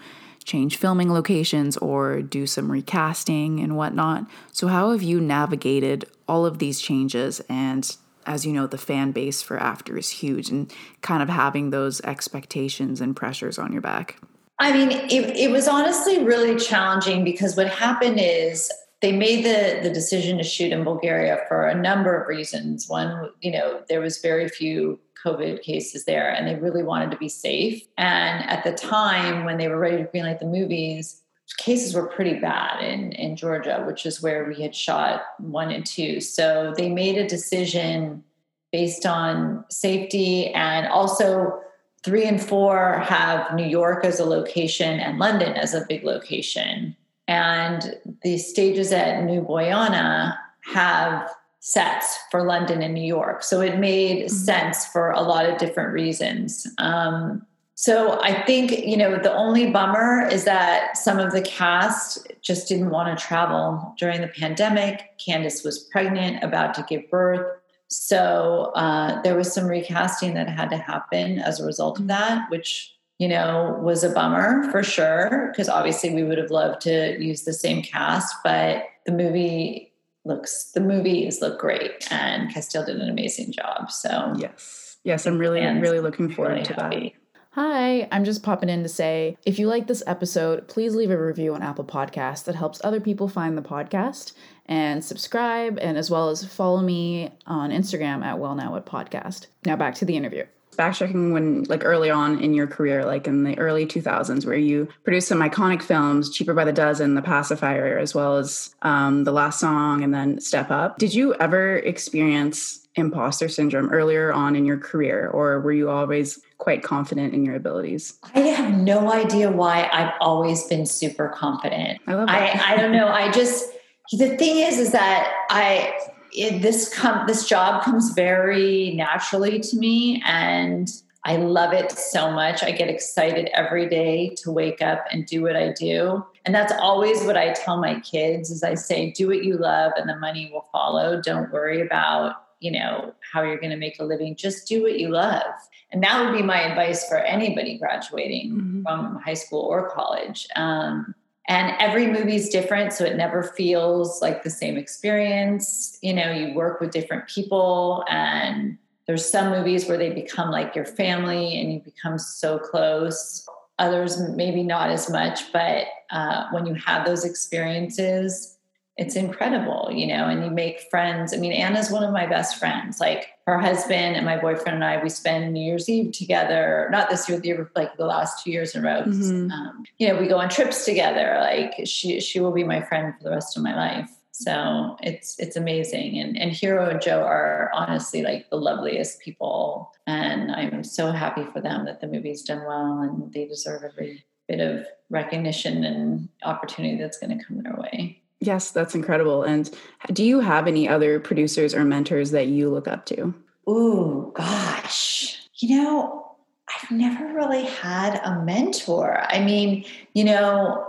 change 0.46 0.76
filming 0.76 1.12
locations 1.12 1.76
or 1.78 2.22
do 2.22 2.46
some 2.46 2.72
recasting 2.72 3.60
and 3.60 3.76
whatnot. 3.76 4.26
So, 4.52 4.68
how 4.68 4.92
have 4.92 5.02
you 5.02 5.20
navigated 5.20 6.06
all 6.26 6.46
of 6.46 6.58
these 6.58 6.80
changes? 6.80 7.42
And 7.48 7.94
as 8.24 8.46
you 8.46 8.52
know, 8.52 8.66
the 8.66 8.78
fan 8.78 9.12
base 9.12 9.42
for 9.42 9.58
After 9.58 9.98
is 9.98 10.08
huge 10.08 10.48
and 10.48 10.72
kind 11.02 11.22
of 11.22 11.28
having 11.28 11.70
those 11.70 12.00
expectations 12.00 13.00
and 13.00 13.14
pressures 13.14 13.58
on 13.58 13.72
your 13.72 13.82
back. 13.82 14.18
I 14.58 14.72
mean, 14.72 14.90
it, 14.90 15.36
it 15.36 15.50
was 15.50 15.68
honestly 15.68 16.24
really 16.24 16.56
challenging 16.56 17.24
because 17.24 17.56
what 17.56 17.68
happened 17.68 18.18
is 18.18 18.70
they 19.02 19.12
made 19.12 19.44
the 19.44 19.80
the 19.82 19.92
decision 19.92 20.38
to 20.38 20.44
shoot 20.44 20.72
in 20.72 20.84
Bulgaria 20.84 21.40
for 21.48 21.66
a 21.66 21.74
number 21.74 22.16
of 22.16 22.28
reasons. 22.28 22.88
One, 22.88 23.30
you 23.40 23.50
know, 23.50 23.82
there 23.88 24.00
was 24.00 24.18
very 24.18 24.48
few 24.48 24.98
COVID 25.24 25.62
cases 25.62 26.04
there, 26.04 26.30
and 26.30 26.46
they 26.46 26.54
really 26.54 26.82
wanted 26.82 27.10
to 27.10 27.16
be 27.16 27.28
safe. 27.28 27.82
And 27.98 28.48
at 28.48 28.64
the 28.64 28.72
time 28.72 29.44
when 29.44 29.58
they 29.58 29.68
were 29.68 29.78
ready 29.78 29.98
to 29.98 30.04
greenlight 30.04 30.38
the 30.38 30.46
movies, 30.46 31.22
cases 31.58 31.94
were 31.94 32.06
pretty 32.06 32.38
bad 32.38 32.82
in, 32.82 33.12
in 33.12 33.36
Georgia, 33.36 33.84
which 33.86 34.04
is 34.06 34.22
where 34.22 34.44
we 34.46 34.62
had 34.62 34.74
shot 34.74 35.22
one 35.38 35.70
and 35.70 35.86
two. 35.86 36.20
So 36.20 36.74
they 36.76 36.88
made 36.88 37.18
a 37.18 37.28
decision 37.28 38.24
based 38.72 39.06
on 39.06 39.64
safety 39.70 40.48
and 40.48 40.86
also 40.88 41.60
three 42.04 42.24
and 42.24 42.42
four 42.42 42.98
have 42.98 43.54
New 43.54 43.66
York 43.66 44.04
as 44.04 44.20
a 44.20 44.24
location 44.24 45.00
and 45.00 45.18
London 45.18 45.52
as 45.54 45.72
a 45.72 45.86
big 45.88 46.04
location. 46.04 46.96
And 47.28 47.96
the 48.22 48.38
stages 48.38 48.92
at 48.92 49.24
Nu 49.24 49.42
Boyana 49.42 50.36
have 50.72 51.28
sets 51.60 52.18
for 52.30 52.44
London 52.44 52.82
and 52.82 52.94
New 52.94 53.04
York. 53.04 53.42
So 53.42 53.60
it 53.60 53.78
made 53.78 54.26
mm-hmm. 54.26 54.28
sense 54.28 54.86
for 54.86 55.10
a 55.10 55.20
lot 55.20 55.46
of 55.46 55.58
different 55.58 55.92
reasons. 55.92 56.66
Um, 56.78 57.44
so 57.74 58.20
I 58.22 58.42
think, 58.44 58.70
you 58.70 58.96
know, 58.96 59.18
the 59.18 59.34
only 59.34 59.70
bummer 59.70 60.26
is 60.28 60.44
that 60.44 60.96
some 60.96 61.18
of 61.18 61.32
the 61.32 61.42
cast 61.42 62.26
just 62.40 62.68
didn't 62.68 62.90
want 62.90 63.18
to 63.18 63.22
travel 63.22 63.94
during 63.98 64.22
the 64.22 64.28
pandemic. 64.28 65.10
Candice 65.18 65.64
was 65.64 65.80
pregnant, 65.90 66.42
about 66.42 66.72
to 66.74 66.86
give 66.88 67.10
birth. 67.10 67.44
So 67.88 68.72
uh, 68.74 69.20
there 69.22 69.36
was 69.36 69.52
some 69.52 69.66
recasting 69.66 70.34
that 70.34 70.48
had 70.48 70.70
to 70.70 70.78
happen 70.78 71.38
as 71.38 71.60
a 71.60 71.66
result 71.66 71.98
of 71.98 72.06
mm-hmm. 72.06 72.08
that, 72.08 72.50
which, 72.50 72.95
you 73.18 73.28
know, 73.28 73.78
was 73.82 74.04
a 74.04 74.10
bummer 74.10 74.70
for 74.70 74.82
sure, 74.82 75.48
because 75.50 75.68
obviously 75.68 76.14
we 76.14 76.22
would 76.22 76.38
have 76.38 76.50
loved 76.50 76.82
to 76.82 77.16
use 77.22 77.42
the 77.42 77.52
same 77.52 77.82
cast, 77.82 78.34
but 78.44 78.84
the 79.06 79.12
movie 79.12 79.92
looks 80.24 80.72
the 80.72 80.80
movies 80.80 81.40
look 81.40 81.58
great 81.58 82.06
and 82.10 82.52
Castille 82.52 82.84
did 82.84 82.96
an 82.96 83.08
amazing 83.08 83.52
job. 83.52 83.90
So 83.90 84.34
yes. 84.36 84.96
Yes, 85.04 85.24
I'm 85.24 85.38
really 85.38 85.62
I'm 85.62 85.80
really 85.80 86.00
looking 86.00 86.28
forward 86.28 86.52
really 86.52 86.64
to 86.64 86.74
happy. 86.74 87.14
that. 87.14 87.40
Hi, 87.52 88.08
I'm 88.12 88.24
just 88.24 88.42
popping 88.42 88.68
in 88.68 88.82
to 88.82 88.88
say 88.88 89.38
if 89.46 89.58
you 89.58 89.68
like 89.68 89.86
this 89.86 90.02
episode, 90.06 90.66
please 90.68 90.94
leave 90.94 91.10
a 91.10 91.16
review 91.16 91.54
on 91.54 91.62
Apple 91.62 91.84
Podcasts. 91.84 92.44
That 92.44 92.56
helps 92.56 92.80
other 92.84 93.00
people 93.00 93.28
find 93.28 93.56
the 93.56 93.62
podcast 93.62 94.32
and 94.66 95.02
subscribe, 95.02 95.78
and 95.78 95.96
as 95.96 96.10
well 96.10 96.28
as 96.28 96.44
follow 96.44 96.82
me 96.82 97.30
on 97.46 97.70
Instagram 97.70 98.24
at 98.24 98.38
Well 98.40 98.56
Now 98.56 98.72
What 98.72 98.84
Podcast. 98.84 99.46
Now 99.64 99.76
back 99.76 99.94
to 99.94 100.04
the 100.04 100.16
interview 100.16 100.44
backtracking 100.76 101.32
when 101.32 101.64
like 101.64 101.84
early 101.84 102.10
on 102.10 102.38
in 102.40 102.54
your 102.54 102.66
career 102.66 103.04
like 103.04 103.26
in 103.26 103.44
the 103.44 103.58
early 103.58 103.86
2000s 103.86 104.46
where 104.46 104.56
you 104.56 104.88
produced 105.04 105.28
some 105.28 105.40
iconic 105.40 105.82
films 105.82 106.30
cheaper 106.30 106.54
by 106.54 106.64
the 106.64 106.72
dozen 106.72 107.14
the 107.14 107.22
pacifier 107.22 107.98
as 107.98 108.14
well 108.14 108.36
as 108.36 108.74
um, 108.82 109.24
the 109.24 109.32
last 109.32 109.60
song 109.60 110.02
and 110.02 110.14
then 110.14 110.40
step 110.40 110.70
up. 110.70 110.98
Did 110.98 111.14
you 111.14 111.34
ever 111.34 111.76
experience 111.78 112.86
imposter 112.94 113.48
syndrome 113.48 113.90
earlier 113.90 114.32
on 114.32 114.56
in 114.56 114.64
your 114.64 114.78
career 114.78 115.28
or 115.28 115.60
were 115.60 115.72
you 115.72 115.90
always 115.90 116.40
quite 116.58 116.82
confident 116.82 117.34
in 117.34 117.44
your 117.44 117.54
abilities? 117.54 118.18
I 118.34 118.40
have 118.40 118.74
no 118.78 119.12
idea 119.12 119.50
why 119.50 119.88
i've 119.92 120.14
always 120.20 120.64
been 120.64 120.86
super 120.86 121.28
confident. 121.28 122.00
I 122.06 122.14
love 122.14 122.28
that. 122.28 122.56
I, 122.56 122.74
I 122.74 122.76
don't 122.76 122.92
know. 122.92 123.08
I 123.08 123.30
just 123.30 123.70
the 124.12 124.36
thing 124.36 124.58
is 124.58 124.78
is 124.78 124.92
that 124.92 125.32
i 125.50 125.92
it, 126.36 126.62
this 126.62 126.92
com- 126.94 127.26
this 127.26 127.48
job 127.48 127.82
comes 127.82 128.10
very 128.10 128.92
naturally 128.94 129.58
to 129.58 129.76
me 129.76 130.22
and 130.26 130.90
I 131.24 131.36
love 131.38 131.72
it 131.72 131.90
so 131.90 132.30
much. 132.30 132.62
I 132.62 132.70
get 132.70 132.88
excited 132.88 133.50
every 133.52 133.88
day 133.88 134.28
to 134.36 134.52
wake 134.52 134.80
up 134.80 135.06
and 135.10 135.26
do 135.26 135.42
what 135.42 135.56
I 135.56 135.72
do. 135.72 136.24
And 136.44 136.54
that's 136.54 136.72
always 136.80 137.24
what 137.24 137.36
I 137.36 137.52
tell 137.52 137.78
my 137.78 137.98
kids 137.98 138.48
is 138.50 138.62
I 138.62 138.74
say 138.74 139.10
do 139.10 139.26
what 139.26 139.42
you 139.42 139.56
love 139.58 139.90
and 139.96 140.08
the 140.08 140.14
money 140.16 140.48
will 140.52 140.68
follow. 140.70 141.20
Don't 141.20 141.50
worry 141.50 141.80
about, 141.80 142.44
you 142.60 142.70
know, 142.70 143.12
how 143.32 143.42
you're 143.42 143.58
going 143.58 143.70
to 143.70 143.76
make 143.76 143.98
a 143.98 144.04
living. 144.04 144.36
Just 144.36 144.68
do 144.68 144.82
what 144.82 145.00
you 145.00 145.08
love. 145.08 145.42
And 145.90 146.00
that 146.04 146.24
would 146.24 146.36
be 146.36 146.44
my 146.44 146.60
advice 146.60 147.08
for 147.08 147.18
anybody 147.18 147.76
graduating 147.76 148.52
mm-hmm. 148.52 148.82
from 148.82 149.16
high 149.16 149.34
school 149.34 149.62
or 149.62 149.90
college. 149.90 150.46
Um, 150.54 151.12
and 151.48 151.74
every 151.78 152.06
movie 152.06 152.36
is 152.36 152.48
different 152.48 152.92
so 152.92 153.04
it 153.04 153.16
never 153.16 153.42
feels 153.42 154.20
like 154.20 154.42
the 154.42 154.50
same 154.50 154.76
experience 154.76 155.98
you 156.02 156.12
know 156.12 156.30
you 156.30 156.54
work 156.54 156.80
with 156.80 156.90
different 156.90 157.26
people 157.28 158.04
and 158.08 158.78
there's 159.06 159.28
some 159.28 159.50
movies 159.50 159.88
where 159.88 159.98
they 159.98 160.10
become 160.10 160.50
like 160.50 160.74
your 160.74 160.84
family 160.84 161.60
and 161.60 161.72
you 161.72 161.80
become 161.80 162.18
so 162.18 162.58
close 162.58 163.46
others 163.78 164.20
maybe 164.30 164.62
not 164.62 164.90
as 164.90 165.10
much 165.10 165.52
but 165.52 165.86
uh, 166.10 166.48
when 166.50 166.66
you 166.66 166.74
have 166.74 167.04
those 167.06 167.24
experiences 167.24 168.56
it's 168.96 169.14
incredible, 169.14 169.90
you 169.92 170.06
know, 170.06 170.26
and 170.28 170.44
you 170.44 170.50
make 170.50 170.80
friends. 170.90 171.34
I 171.34 171.36
mean, 171.36 171.52
Anna's 171.52 171.90
one 171.90 172.02
of 172.02 172.12
my 172.12 172.26
best 172.26 172.56
friends. 172.56 172.98
Like 172.98 173.28
her 173.46 173.58
husband 173.58 174.16
and 174.16 174.26
my 174.26 174.36
boyfriend 174.36 174.74
and 174.74 174.84
I, 174.84 175.00
we 175.00 175.08
spend 175.08 175.52
New 175.52 175.64
Year's 175.64 175.88
Eve 175.88 176.12
together. 176.12 176.88
Not 176.90 177.08
this 177.08 177.28
year, 177.28 177.38
the 177.38 177.48
year 177.48 177.70
like 177.76 177.96
the 177.96 178.06
last 178.06 178.42
two 178.42 178.50
years 178.50 178.74
in 178.74 178.84
a 178.84 178.88
row. 178.88 179.02
Mm-hmm. 179.02 179.50
Um, 179.52 179.84
you 179.98 180.08
know, 180.08 180.20
we 180.20 180.26
go 180.26 180.38
on 180.38 180.48
trips 180.48 180.84
together. 180.84 181.38
Like 181.40 181.86
she, 181.86 182.20
she 182.20 182.40
will 182.40 182.52
be 182.52 182.64
my 182.64 182.80
friend 182.82 183.14
for 183.16 183.22
the 183.22 183.30
rest 183.30 183.56
of 183.56 183.62
my 183.62 183.74
life. 183.74 184.10
So 184.32 184.98
it's 185.02 185.38
it's 185.38 185.56
amazing. 185.56 186.18
And 186.18 186.36
and 186.36 186.52
Hero 186.52 186.90
and 186.90 187.00
Joe 187.00 187.22
are 187.22 187.70
honestly 187.72 188.20
like 188.20 188.50
the 188.50 188.56
loveliest 188.56 189.20
people. 189.20 189.92
And 190.06 190.52
I'm 190.52 190.84
so 190.84 191.10
happy 191.10 191.44
for 191.54 191.62
them 191.62 191.86
that 191.86 192.02
the 192.02 192.06
movie's 192.06 192.42
done 192.42 192.62
well 192.66 193.00
and 193.00 193.32
they 193.32 193.46
deserve 193.46 193.82
every 193.82 194.26
bit 194.46 194.60
of 194.60 194.86
recognition 195.08 195.84
and 195.84 196.28
opportunity 196.42 196.98
that's 197.00 197.18
going 197.18 197.38
to 197.38 197.42
come 197.42 197.62
their 197.62 197.76
way. 197.76 198.20
Yes, 198.40 198.70
that's 198.70 198.94
incredible. 198.94 199.42
And 199.42 199.70
do 200.12 200.22
you 200.22 200.40
have 200.40 200.66
any 200.66 200.88
other 200.88 201.18
producers 201.20 201.74
or 201.74 201.84
mentors 201.84 202.32
that 202.32 202.48
you 202.48 202.68
look 202.68 202.86
up 202.86 203.06
to? 203.06 203.34
Oh, 203.66 204.32
gosh. 204.34 205.38
You 205.54 205.82
know, 205.82 206.36
I've 206.68 206.90
never 206.90 207.32
really 207.34 207.64
had 207.64 208.20
a 208.22 208.42
mentor. 208.44 209.24
I 209.28 209.42
mean, 209.42 209.84
you 210.14 210.24
know, 210.24 210.86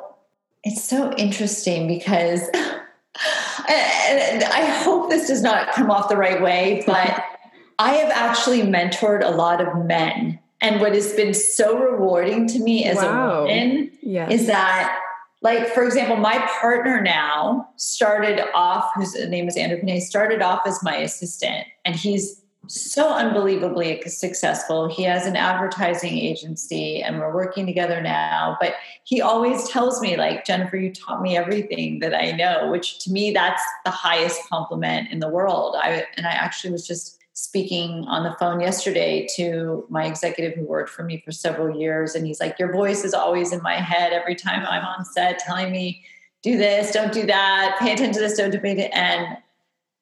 it's 0.63 0.83
so 0.83 1.13
interesting 1.13 1.87
because 1.87 2.41
and 3.69 4.43
I 4.43 4.65
hope 4.83 5.09
this 5.09 5.27
does 5.27 5.41
not 5.41 5.71
come 5.73 5.89
off 5.89 6.09
the 6.09 6.17
right 6.17 6.41
way, 6.41 6.83
but 6.85 7.23
I 7.79 7.93
have 7.93 8.11
actually 8.11 8.61
mentored 8.61 9.23
a 9.23 9.31
lot 9.31 9.61
of 9.61 9.85
men. 9.85 10.39
And 10.59 10.81
what 10.81 10.93
has 10.93 11.13
been 11.13 11.33
so 11.35 11.77
rewarding 11.77 12.47
to 12.47 12.59
me 12.59 12.85
as 12.85 12.97
wow. 12.97 13.31
a 13.31 13.41
woman 13.41 13.91
yes. 14.01 14.31
is 14.31 14.47
that 14.47 14.99
like 15.41 15.67
for 15.69 15.83
example 15.83 16.15
my 16.15 16.37
partner 16.59 17.01
now 17.01 17.67
started 17.75 18.43
off 18.53 18.89
whose 18.95 19.13
name 19.27 19.47
is 19.47 19.57
andrew 19.57 19.79
Panay, 19.79 19.99
started 19.99 20.41
off 20.41 20.61
as 20.65 20.81
my 20.83 20.95
assistant 20.97 21.67
and 21.85 21.95
he's 21.95 22.41
so 22.69 23.13
unbelievably 23.13 24.01
successful. 24.07 24.89
He 24.89 25.03
has 25.03 25.25
an 25.25 25.37
advertising 25.37 26.17
agency 26.17 27.01
and 27.01 27.17
we're 27.17 27.33
working 27.33 27.65
together 27.65 28.01
now 28.01 28.57
but 28.59 28.73
he 29.03 29.21
always 29.21 29.69
tells 29.69 30.01
me 30.01 30.17
like 30.17 30.45
jennifer 30.45 30.75
you 30.75 30.91
taught 30.91 31.21
me 31.21 31.37
everything 31.37 31.99
that 31.99 32.13
i 32.13 32.31
know 32.31 32.69
which 32.69 32.99
to 32.99 33.11
me 33.11 33.31
that's 33.31 33.63
the 33.85 33.91
highest 33.91 34.41
compliment 34.49 35.09
in 35.11 35.19
the 35.19 35.29
world. 35.29 35.75
I 35.77 36.05
and 36.17 36.27
i 36.27 36.31
actually 36.31 36.71
was 36.71 36.85
just 36.85 37.17
speaking 37.37 38.03
on 38.07 38.23
the 38.23 38.35
phone 38.39 38.59
yesterday 38.59 39.27
to 39.35 39.85
my 39.89 40.05
executive 40.05 40.57
who 40.57 40.63
worked 40.63 40.89
for 40.89 41.03
me 41.03 41.21
for 41.23 41.31
several 41.31 41.79
years. 41.79 42.15
And 42.15 42.25
he's 42.25 42.39
like, 42.39 42.57
Your 42.57 42.73
voice 42.73 43.05
is 43.05 43.13
always 43.13 43.53
in 43.53 43.61
my 43.61 43.75
head 43.75 44.11
every 44.11 44.33
time 44.33 44.65
I'm 44.67 44.83
on 44.83 45.05
set 45.05 45.37
telling 45.37 45.71
me, 45.71 46.01
do 46.41 46.57
this, 46.57 46.91
don't 46.91 47.13
do 47.13 47.27
that, 47.27 47.77
pay 47.79 47.93
attention 47.93 48.13
to 48.13 48.19
this, 48.21 48.37
don't 48.37 48.49
debate 48.49 48.79
it. 48.79 48.89
And 48.91 49.37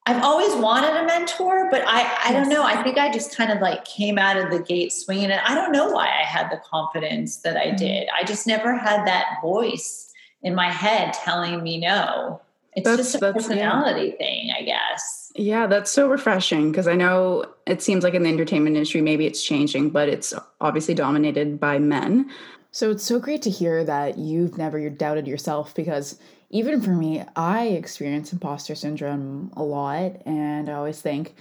I've 0.06 0.24
always 0.24 0.56
wanted 0.56 0.96
a 0.96 1.06
mentor, 1.06 1.70
but 1.70 1.84
I, 1.86 2.20
I 2.24 2.32
don't 2.32 2.48
know. 2.48 2.64
I 2.64 2.82
think 2.82 2.98
I 2.98 3.12
just 3.12 3.36
kind 3.36 3.52
of 3.52 3.60
like 3.60 3.84
came 3.84 4.18
out 4.18 4.38
of 4.38 4.50
the 4.50 4.60
gate 4.60 4.94
swinging. 4.94 5.26
And 5.26 5.42
I 5.42 5.56
don't 5.56 5.74
know 5.74 5.90
why 5.90 6.06
I 6.08 6.24
had 6.24 6.50
the 6.50 6.62
confidence 6.64 7.38
that 7.38 7.58
I 7.58 7.68
mm-hmm. 7.68 7.76
did. 7.76 8.08
I 8.18 8.24
just 8.24 8.48
never 8.48 8.78
had 8.78 9.06
that 9.08 9.40
voice 9.42 10.14
in 10.42 10.56
my 10.56 10.72
head 10.72 11.12
telling 11.12 11.62
me 11.62 11.82
no. 11.82 12.40
It's 12.78 12.86
that's, 12.86 13.12
just 13.12 13.16
a 13.16 13.34
personality 13.34 14.12
yeah. 14.12 14.26
thing, 14.26 14.52
I 14.58 14.62
guess. 14.62 15.25
Yeah, 15.38 15.68
that's 15.68 15.92
so 15.92 16.08
refreshing 16.08 16.72
because 16.72 16.88
I 16.88 16.96
know 16.96 17.46
it 17.68 17.82
seems 17.82 18.04
like 18.06 18.14
in 18.14 18.24
the 18.24 18.30
entertainment 18.30 18.78
industry, 18.78 19.02
maybe 19.02 19.26
it's 19.26 19.44
changing, 19.44 19.90
but 19.90 20.08
it's 20.08 20.34
obviously 20.62 20.94
dominated 20.94 21.60
by 21.60 21.78
men. 21.78 22.30
So 22.72 22.92
it's 22.92 23.04
so 23.04 23.20
great 23.20 23.42
to 23.42 23.50
hear 23.50 23.84
that 23.84 24.18
you've 24.18 24.58
never 24.58 24.90
doubted 24.90 25.28
yourself 25.28 25.76
because 25.76 26.20
even 26.52 26.82
for 26.82 26.92
me, 26.92 27.24
I 27.36 27.68
experience 27.68 28.32
imposter 28.32 28.76
syndrome 28.76 29.52
a 29.58 29.64
lot, 29.64 30.22
and 30.26 30.70
I 30.70 30.74
always 30.74 31.02
think 31.02 31.36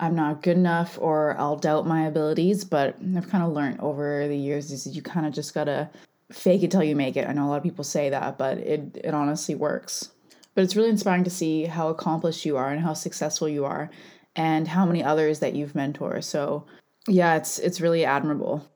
I'm 0.00 0.16
not 0.16 0.42
good 0.42 0.56
enough 0.56 0.98
or 1.00 1.36
I'll 1.38 1.56
doubt 1.56 1.86
my 1.86 2.06
abilities. 2.06 2.64
But 2.64 2.96
I've 3.16 3.28
kind 3.30 3.44
of 3.44 3.52
learned 3.52 3.80
over 3.80 4.26
the 4.26 4.36
years 4.36 4.72
is 4.72 4.88
you 4.88 5.02
kind 5.02 5.26
of 5.26 5.32
just 5.32 5.54
gotta 5.54 5.88
fake 6.32 6.62
it 6.64 6.70
till 6.72 6.82
you 6.82 6.96
make 6.96 7.16
it. 7.16 7.28
I 7.28 7.32
know 7.32 7.46
a 7.46 7.50
lot 7.50 7.58
of 7.58 7.62
people 7.62 7.84
say 7.84 8.10
that, 8.10 8.38
but 8.38 8.58
it 8.58 9.00
it 9.04 9.14
honestly 9.14 9.54
works. 9.54 10.10
But 10.56 10.64
it's 10.64 10.74
really 10.74 10.88
inspiring 10.88 11.22
to 11.24 11.30
see 11.30 11.66
how 11.66 11.88
accomplished 11.88 12.44
you 12.44 12.56
are 12.56 12.70
and 12.70 12.80
how 12.80 12.94
successful 12.94 13.48
you 13.48 13.66
are 13.66 13.90
and 14.34 14.66
how 14.66 14.86
many 14.86 15.04
others 15.04 15.38
that 15.40 15.54
you've 15.54 15.74
mentored. 15.74 16.24
So, 16.24 16.64
yeah, 17.06 17.36
it's 17.36 17.58
it's 17.60 17.80
really 17.80 18.04
admirable. 18.04 18.66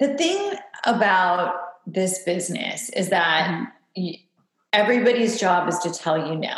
The 0.00 0.16
thing 0.16 0.54
about 0.84 1.54
this 1.86 2.22
business 2.24 2.88
is 2.90 3.10
that 3.10 3.70
mm-hmm. 3.96 4.22
everybody's 4.72 5.38
job 5.38 5.68
is 5.68 5.78
to 5.80 5.92
tell 5.92 6.26
you 6.26 6.36
no. 6.36 6.56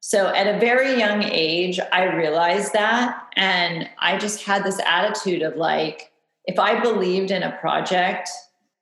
So 0.00 0.34
at 0.34 0.54
a 0.54 0.58
very 0.58 0.98
young 0.98 1.22
age, 1.22 1.80
I 1.92 2.04
realized 2.04 2.74
that. 2.74 3.26
And 3.36 3.88
I 3.98 4.18
just 4.18 4.42
had 4.42 4.64
this 4.64 4.78
attitude 4.86 5.40
of 5.42 5.56
like, 5.56 6.12
if 6.44 6.58
I 6.58 6.80
believed 6.80 7.30
in 7.30 7.42
a 7.42 7.52
project, 7.52 8.28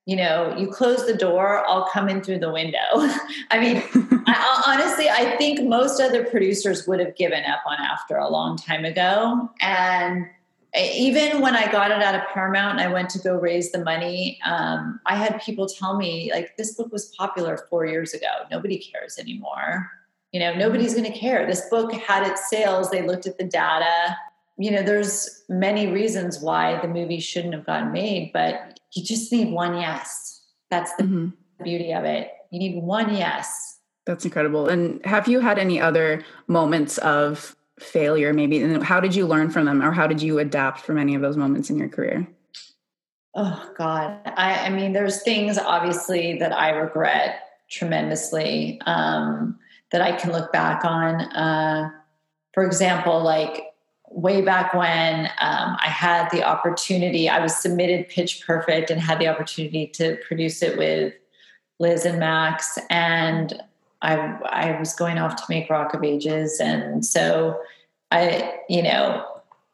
you 0.05 0.17
know, 0.17 0.57
you 0.59 0.67
close 0.67 1.07
the 1.07 1.17
door, 1.17 1.65
I'll 1.69 1.89
come 1.93 2.09
in 2.09 2.23
through 2.23 2.41
the 2.41 2.51
window. 2.51 2.79
I 3.53 3.61
mean, 3.61 4.22
I, 4.35 4.62
honestly, 4.66 5.09
I 5.09 5.37
think 5.37 5.62
most 5.62 6.01
other 6.01 6.25
producers 6.25 6.87
would 6.87 7.01
have 7.01 7.16
given 7.16 7.45
up 7.45 7.61
on 7.66 7.79
After 7.79 8.16
a 8.16 8.29
long 8.29 8.57
time 8.57 8.85
ago. 8.85 9.51
And 9.61 10.27
even 10.75 11.40
when 11.40 11.55
I 11.55 11.71
got 11.71 11.90
it 11.90 12.03
out 12.03 12.14
of 12.14 12.23
Paramount 12.33 12.79
and 12.79 12.88
I 12.88 12.92
went 12.92 13.11
to 13.11 13.18
go 13.18 13.37
raise 13.37 13.73
the 13.73 13.85
money, 13.85 14.38
um, 14.45 15.01
I 15.05 15.16
had 15.16 15.40
people 15.42 15.66
tell 15.66 15.97
me, 15.97 16.31
like, 16.33 16.57
this 16.57 16.75
book 16.75 16.90
was 16.92 17.14
popular 17.16 17.66
four 17.68 17.85
years 17.85 18.14
ago. 18.14 18.27
Nobody 18.51 18.79
cares 18.79 19.18
anymore. 19.18 19.90
You 20.33 20.40
know, 20.40 20.55
nobody's 20.55 20.95
going 20.95 21.12
to 21.12 21.18
care. 21.18 21.47
This 21.47 21.68
book 21.68 21.92
had 21.92 22.27
its 22.27 22.49
sales. 22.49 22.90
They 22.90 23.03
looked 23.03 23.27
at 23.27 23.37
the 23.37 23.45
data. 23.45 24.16
You 24.57 24.71
know, 24.71 24.83
there's 24.83 25.45
many 25.49 25.88
reasons 25.88 26.40
why 26.40 26.81
the 26.81 26.88
movie 26.88 27.21
shouldn't 27.21 27.53
have 27.53 27.66
gotten 27.66 27.92
made, 27.92 28.33
but 28.33 28.81
you 28.92 29.03
just 29.03 29.31
need 29.31 29.51
one 29.51 29.79
yes. 29.79 30.42
That's 30.71 30.95
the 30.97 31.03
mm-hmm. 31.03 31.64
beauty 31.64 31.92
of 31.92 32.05
it. 32.05 32.31
You 32.51 32.59
need 32.59 32.83
one 32.83 33.14
yes. 33.14 33.72
That's 34.05 34.25
incredible. 34.25 34.69
And 34.69 35.05
have 35.05 35.29
you 35.29 35.41
had 35.41 35.59
any 35.59 35.81
other 35.81 36.25
moments 36.49 36.99
of 36.99 37.57
failure, 37.79 38.33
maybe? 38.33 38.62
And 38.62 38.83
how 38.83 39.01
did 39.01 39.15
you 39.15 39.27
learn 39.27 39.51
from 39.51 39.65
them, 39.67 39.83
or 39.83 39.93
how 39.93 40.07
did 40.07 40.21
you 40.21 40.38
adapt 40.38 40.81
from 40.81 40.99
any 40.99 41.15
of 41.15 41.23
those 41.23 41.37
moments 41.37 41.71
in 41.71 41.79
your 41.79 41.88
career? 41.88 42.27
Oh, 43.35 43.71
God. 43.79 44.19
I, 44.27 44.67
I 44.67 44.71
mean, 44.71 44.93
there's 44.93 45.23
things 45.23 45.57
obviously 45.57 46.38
that 46.38 46.53
I 46.53 46.71
regret 46.71 47.49
tremendously 47.71 48.81
um, 48.87 49.59
that 49.91 50.03
I 50.03 50.12
can 50.12 50.33
look 50.33 50.53
back 50.53 50.85
on. 50.85 51.21
Uh, 51.33 51.91
for 52.53 52.65
example, 52.65 53.23
like 53.23 53.73
way 54.11 54.43
back 54.43 54.75
when 54.75 55.27
um, 55.41 55.77
I 55.81 55.88
had 55.88 56.29
the 56.31 56.45
opportunity, 56.45 57.29
I 57.29 57.41
was 57.41 57.57
submitted 57.57 58.09
Pitch 58.09 58.45
Perfect 58.47 58.91
and 58.91 59.01
had 59.01 59.19
the 59.19 59.29
opportunity 59.29 59.87
to 59.95 60.17
produce 60.27 60.62
it 60.62 60.77
with 60.77 61.15
Liz 61.79 62.05
and 62.05 62.19
Max. 62.19 62.79
And 62.91 63.62
I, 64.03 64.38
I 64.51 64.79
was 64.79 64.93
going 64.95 65.19
off 65.19 65.37
to 65.37 65.45
make 65.49 65.71
Rock 65.71 65.95
of 65.95 66.05
Ages. 66.05 66.61
And 66.61 67.05
so 67.05 67.61
I, 68.11 68.59
you 68.69 68.83
know, 68.83 69.25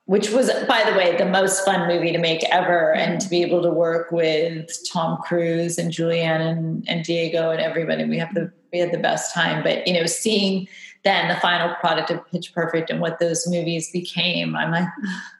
which 0.05 0.31
was, 0.31 0.51
by 0.67 0.88
the 0.88 0.97
way, 0.97 1.17
the 1.17 1.27
most 1.27 1.64
fun 1.64 1.88
movie 1.88 2.12
to 2.12 2.19
make 2.19 2.45
ever. 2.51 2.95
And 2.95 3.21
to 3.21 3.29
be 3.29 3.43
able 3.43 3.62
to 3.62 3.71
work 3.71 4.12
with 4.12 4.71
Tom 4.91 5.19
Cruise 5.23 5.77
and 5.77 5.93
Julianne 5.93 6.41
and, 6.41 6.85
and 6.88 7.05
Diego 7.05 7.51
and 7.51 7.61
everybody, 7.61 8.05
we 8.05 8.19
have 8.19 8.35
the, 8.35 8.53
we 8.73 8.79
had 8.79 8.93
the 8.93 8.99
best 8.99 9.35
time. 9.35 9.62
But, 9.62 9.87
you 9.87 9.93
know, 9.95 10.07
seeing, 10.07 10.69
then 11.05 11.29
the 11.29 11.37
final 11.37 11.75
product 11.77 12.11
of 12.11 12.27
Pitch 12.31 12.53
Perfect 12.53 12.91
and 12.91 13.01
what 13.01 13.19
those 13.19 13.47
movies 13.47 13.91
became, 13.91 14.57
I'm 14.57 14.73
like, 14.73 14.89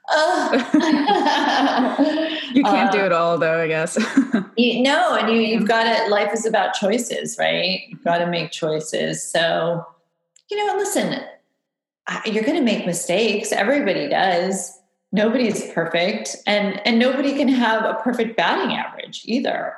oh. 0.09 0.53
you 2.55 2.63
can't 2.63 2.89
uh, 2.89 2.93
do 2.93 3.01
it 3.01 3.13
all, 3.13 3.39
though. 3.39 3.61
I 3.61 3.67
guess. 3.67 3.99
you, 4.57 4.83
no, 4.83 5.15
and 5.15 5.31
you 5.31 5.41
you've 5.41 5.69
got 5.69 5.85
to. 5.85 6.11
Life 6.11 6.33
is 6.33 6.47
about 6.47 6.75
choices, 6.75 7.37
right? 7.39 7.83
You've 7.89 8.05
got 8.05 8.19
to 8.19 8.27
make 8.27 8.53
choices. 8.53 9.23
So, 9.23 9.85
you 10.51 10.65
know, 10.65 10.77
listen, 10.77 11.21
you're 12.25 12.45
going 12.45 12.57
to 12.57 12.63
make 12.63 12.87
mistakes. 12.87 13.53
Everybody 13.53 14.09
does. 14.09 14.77
Nobody's 15.11 15.71
perfect, 15.73 16.37
and 16.47 16.81
and 16.87 16.99
nobody 16.99 17.35
can 17.35 17.49
have 17.49 17.85
a 17.85 17.95
perfect 17.95 18.37
batting 18.37 18.77
average 18.77 19.23
either. 19.25 19.75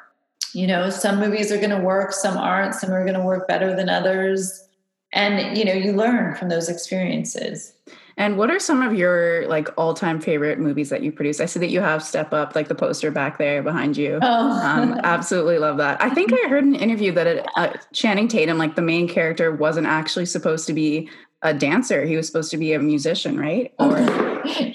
You 0.53 0.67
know, 0.67 0.91
some 0.91 1.21
movies 1.21 1.53
are 1.53 1.59
going 1.59 1.71
to 1.71 1.79
work, 1.79 2.13
some 2.13 2.37
aren't. 2.37 2.75
Some 2.75 2.93
are 2.93 3.05
going 3.05 3.15
to 3.15 3.25
work 3.25 3.47
better 3.47 3.75
than 3.75 3.89
others 3.89 4.67
and 5.13 5.57
you 5.57 5.65
know 5.65 5.73
you 5.73 5.93
learn 5.93 6.35
from 6.35 6.49
those 6.49 6.69
experiences 6.69 7.75
and 8.21 8.37
what 8.37 8.51
are 8.51 8.59
some 8.59 8.83
of 8.83 8.95
your 8.95 9.49
like 9.49 9.69
all-time 9.79 10.21
favorite 10.21 10.59
movies 10.59 10.91
that 10.91 11.03
you 11.03 11.11
produce? 11.11 11.41
I 11.41 11.47
see 11.47 11.59
that 11.61 11.71
you 11.71 11.81
have 11.81 12.03
Step 12.03 12.35
Up, 12.35 12.55
like 12.55 12.69
the 12.69 12.75
poster 12.75 13.11
back 13.11 13.39
there 13.39 13.63
behind 13.63 13.97
you. 13.97 14.19
Oh. 14.21 14.51
um, 14.63 15.01
absolutely 15.05 15.57
love 15.57 15.79
that. 15.79 16.03
I 16.03 16.11
think 16.11 16.31
I 16.35 16.49
heard 16.49 16.65
an 16.65 16.75
interview 16.75 17.13
that 17.13 17.27
it, 17.27 17.47
uh, 17.57 17.73
Channing 17.95 18.29
Tatum, 18.29 18.59
like 18.59 18.77
the 18.77 18.83
main 18.83 19.09
character, 19.09 19.51
wasn't 19.51 19.87
actually 19.87 20.27
supposed 20.27 20.67
to 20.67 20.75
be 20.75 21.09
a 21.41 21.55
dancer. 21.55 22.05
He 22.05 22.15
was 22.15 22.27
supposed 22.27 22.51
to 22.51 22.59
be 22.59 22.75
a 22.75 22.79
musician, 22.79 23.39
right? 23.39 23.73
Or 23.81 23.99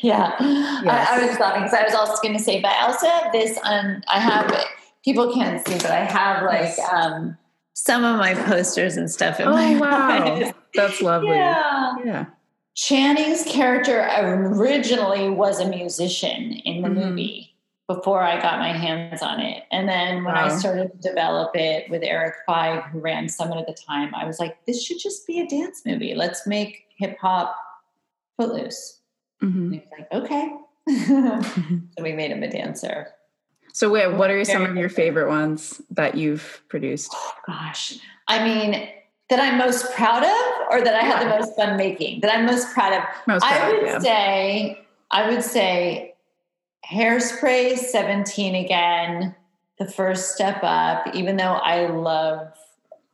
yeah, 0.02 0.36
yes. 0.40 1.10
I, 1.10 1.22
I, 1.22 1.26
was 1.28 1.40
laughing 1.40 1.64
because 1.64 1.74
I 1.74 1.84
was 1.84 1.94
also 1.94 2.22
going 2.22 2.36
to 2.36 2.44
say, 2.44 2.62
but 2.62 2.72
I 2.72 2.88
also 2.88 3.08
have 3.08 3.32
this. 3.32 3.60
Um, 3.64 4.02
I 4.08 4.20
have 4.20 4.66
people 5.04 5.34
can't 5.34 5.66
see, 5.68 5.76
but 5.76 5.92
I 5.92 6.06
have 6.06 6.44
like. 6.44 6.78
Um, 6.92 7.38
some 7.76 8.06
of 8.06 8.18
my 8.18 8.34
posters 8.34 8.96
and 8.98 9.12
stuff 9.12 9.40
in 9.40 9.48
oh, 9.48 9.52
my 9.52 9.78
wow. 9.80 10.54
That's 10.74 11.02
lovely. 11.02 11.30
Yeah. 11.30 11.96
Yeah. 12.04 12.26
Channing's 12.74 13.44
character 13.44 14.06
originally 14.18 15.30
was 15.30 15.60
a 15.60 15.68
musician 15.68 16.54
in 16.66 16.82
the 16.82 16.90
mm-hmm. 16.90 17.10
movie 17.10 17.56
before 17.88 18.22
I 18.22 18.42
got 18.42 18.60
my 18.60 18.74
hands 18.74 19.22
on 19.22 19.40
it. 19.40 19.64
And 19.72 19.88
then 19.88 20.24
when 20.24 20.34
wow. 20.34 20.46
I 20.46 20.58
started 20.58 20.92
to 20.92 21.10
develop 21.10 21.52
it 21.54 21.90
with 21.90 22.02
Erik 22.02 22.34
Feig, 22.48 22.90
who 22.90 23.00
ran 23.00 23.30
Summit 23.30 23.58
at 23.58 23.68
the 23.68 23.74
time, 23.74 24.14
I 24.16 24.26
was 24.26 24.40
like, 24.40 24.66
this 24.66 24.84
should 24.84 25.00
just 25.00 25.28
be 25.28 25.40
a 25.40 25.48
dance 25.48 25.84
movie. 25.86 26.16
Let's 26.16 26.48
make 26.48 26.86
hip 26.98 27.18
hop 27.20 27.56
footloose. 28.38 29.00
Mm-hmm. 29.42 29.64
And 29.64 29.74
he 29.74 29.80
was 29.80 29.88
like, 30.00 30.24
okay. 30.24 30.54
so 31.98 32.04
we 32.04 32.14
made 32.14 32.32
him 32.32 32.44
a 32.44 32.50
dancer. 32.50 33.15
So, 33.76 33.90
wait, 33.90 34.08
what 34.14 34.32
are 34.32 34.46
some 34.46 34.64
of 34.64 34.78
your 34.78 34.88
favorite 34.88 35.28
ones 35.28 35.82
that 35.90 36.16
you've 36.16 36.64
produced? 36.70 37.12
Oh, 37.14 37.34
gosh. 37.46 37.98
I 38.26 38.42
mean, 38.42 38.88
that 39.30 39.42
I'm 39.42 39.58
most 39.58 39.92
proud 39.92 40.24
of, 40.24 40.72
or 40.72 40.82
that 40.82 40.96
I 40.96 41.02
had 41.02 41.26
the 41.26 41.30
most 41.30 41.58
fun 41.58 41.76
making? 41.76 42.22
That 42.22 42.34
I'm 42.34 42.46
most 42.46 42.74
proud 42.74 42.94
of. 42.94 43.04
Most 43.28 43.42
proud 43.42 43.62
I 43.62 43.74
would 43.74 43.86
yeah. 43.86 44.00
say, 44.00 44.86
I 45.12 45.30
would 45.30 45.44
say, 45.44 46.16
Hairspray 46.90 47.78
17 47.78 48.56
again, 48.56 49.36
the 49.78 49.92
first 49.92 50.34
step 50.34 50.60
up. 50.64 51.14
Even 51.14 51.36
though 51.36 51.56
I 51.56 51.88
love, 51.88 52.54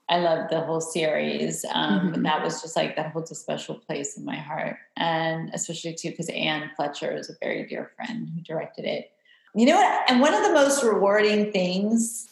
I 0.09 0.19
love 0.19 0.51
the 0.51 0.61
whole 0.61 0.79
series, 0.79 1.65
um, 1.73 2.11
mm-hmm. 2.11 2.21
that 2.21 2.43
was 2.43 2.61
just 2.61 2.75
like 2.75 2.95
that 2.97 3.13
holds 3.13 3.31
a 3.31 3.35
special 3.35 3.73
place 3.73 4.15
in 4.15 4.25
my 4.25 4.37
heart, 4.37 4.77
and 4.95 5.49
especially 5.55 5.95
too 5.95 6.11
because 6.11 6.29
Anne 6.29 6.69
Fletcher 6.75 7.17
is 7.17 7.31
a 7.31 7.33
very 7.41 7.65
dear 7.65 7.89
friend 7.95 8.29
who 8.29 8.41
directed 8.41 8.85
it. 8.85 9.11
You 9.53 9.65
know 9.65 9.75
what? 9.75 10.09
And 10.09 10.21
one 10.21 10.33
of 10.33 10.43
the 10.43 10.53
most 10.53 10.83
rewarding 10.83 11.51
things, 11.51 12.27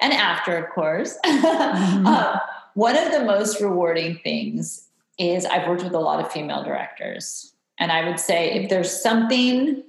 and 0.00 0.12
after, 0.12 0.56
of 0.56 0.70
course, 0.70 1.16
mm-hmm. 1.24 2.06
um, 2.06 2.40
one 2.74 2.96
of 2.96 3.12
the 3.12 3.24
most 3.24 3.60
rewarding 3.60 4.18
things 4.18 4.88
is 5.18 5.44
I've 5.44 5.68
worked 5.68 5.82
with 5.82 5.94
a 5.94 6.00
lot 6.00 6.24
of 6.24 6.30
female 6.30 6.62
directors. 6.62 7.52
And 7.78 7.92
I 7.92 8.08
would 8.08 8.20
say 8.20 8.52
if 8.52 8.70
there's 8.70 8.90
something 8.90 9.82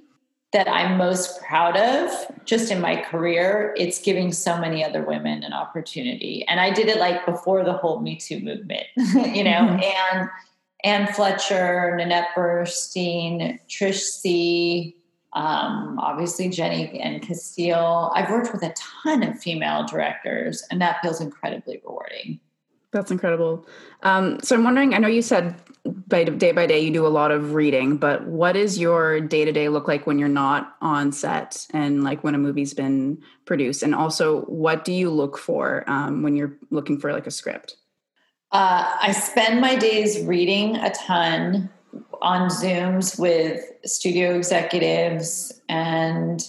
that 0.52 0.68
I'm 0.68 0.98
most 0.98 1.40
proud 1.42 1.76
of 1.76 2.10
just 2.44 2.72
in 2.72 2.80
my 2.80 3.00
career, 3.00 3.72
it's 3.76 4.00
giving 4.00 4.32
so 4.32 4.58
many 4.58 4.84
other 4.84 5.02
women 5.04 5.44
an 5.44 5.52
opportunity. 5.52 6.44
And 6.48 6.58
I 6.58 6.70
did 6.70 6.88
it 6.88 6.98
like 6.98 7.24
before 7.24 7.64
the 7.64 7.74
whole 7.74 8.00
Me 8.00 8.16
Too 8.16 8.40
movement, 8.40 8.86
you 8.96 9.44
know, 9.44 9.50
mm-hmm. 9.50 10.18
and 10.18 10.28
Anne 10.82 11.12
Fletcher, 11.12 11.94
Nanette 11.96 12.28
Burstein, 12.34 13.60
Trish 13.68 14.20
Sie, 14.20 14.96
um, 15.32 15.98
obviously 15.98 16.48
Jenny 16.48 17.00
and 17.00 17.22
Castille. 17.22 18.12
I've 18.14 18.30
worked 18.30 18.52
with 18.52 18.62
a 18.62 18.74
ton 18.74 19.22
of 19.22 19.38
female 19.38 19.84
directors, 19.84 20.64
and 20.70 20.80
that 20.80 21.00
feels 21.02 21.20
incredibly 21.20 21.80
rewarding. 21.84 22.40
That's 22.92 23.12
incredible. 23.12 23.66
Um, 24.02 24.40
so 24.42 24.56
I'm 24.56 24.64
wondering. 24.64 24.94
I 24.94 24.98
know 24.98 25.06
you 25.06 25.22
said 25.22 25.54
by 26.08 26.24
day 26.24 26.50
by 26.50 26.66
day 26.66 26.80
you 26.80 26.90
do 26.92 27.06
a 27.06 27.08
lot 27.08 27.30
of 27.30 27.54
reading, 27.54 27.96
but 27.96 28.26
what 28.26 28.56
is 28.56 28.78
your 28.78 29.20
day 29.20 29.44
to 29.44 29.52
day 29.52 29.68
look 29.68 29.86
like 29.86 30.06
when 30.06 30.18
you're 30.18 30.28
not 30.28 30.76
on 30.80 31.12
set 31.12 31.66
and 31.72 32.02
like 32.02 32.24
when 32.24 32.34
a 32.34 32.38
movie's 32.38 32.74
been 32.74 33.22
produced? 33.44 33.84
And 33.84 33.94
also, 33.94 34.40
what 34.42 34.84
do 34.84 34.92
you 34.92 35.10
look 35.10 35.38
for 35.38 35.84
um, 35.86 36.22
when 36.22 36.34
you're 36.34 36.56
looking 36.70 36.98
for 36.98 37.12
like 37.12 37.28
a 37.28 37.30
script? 37.30 37.76
Uh, 38.50 38.96
I 39.00 39.12
spend 39.12 39.60
my 39.60 39.76
days 39.76 40.24
reading 40.26 40.74
a 40.74 40.90
ton 40.90 41.70
on 42.22 42.50
Zooms 42.50 43.18
with 43.18 43.64
studio 43.84 44.34
executives 44.34 45.60
and 45.68 46.46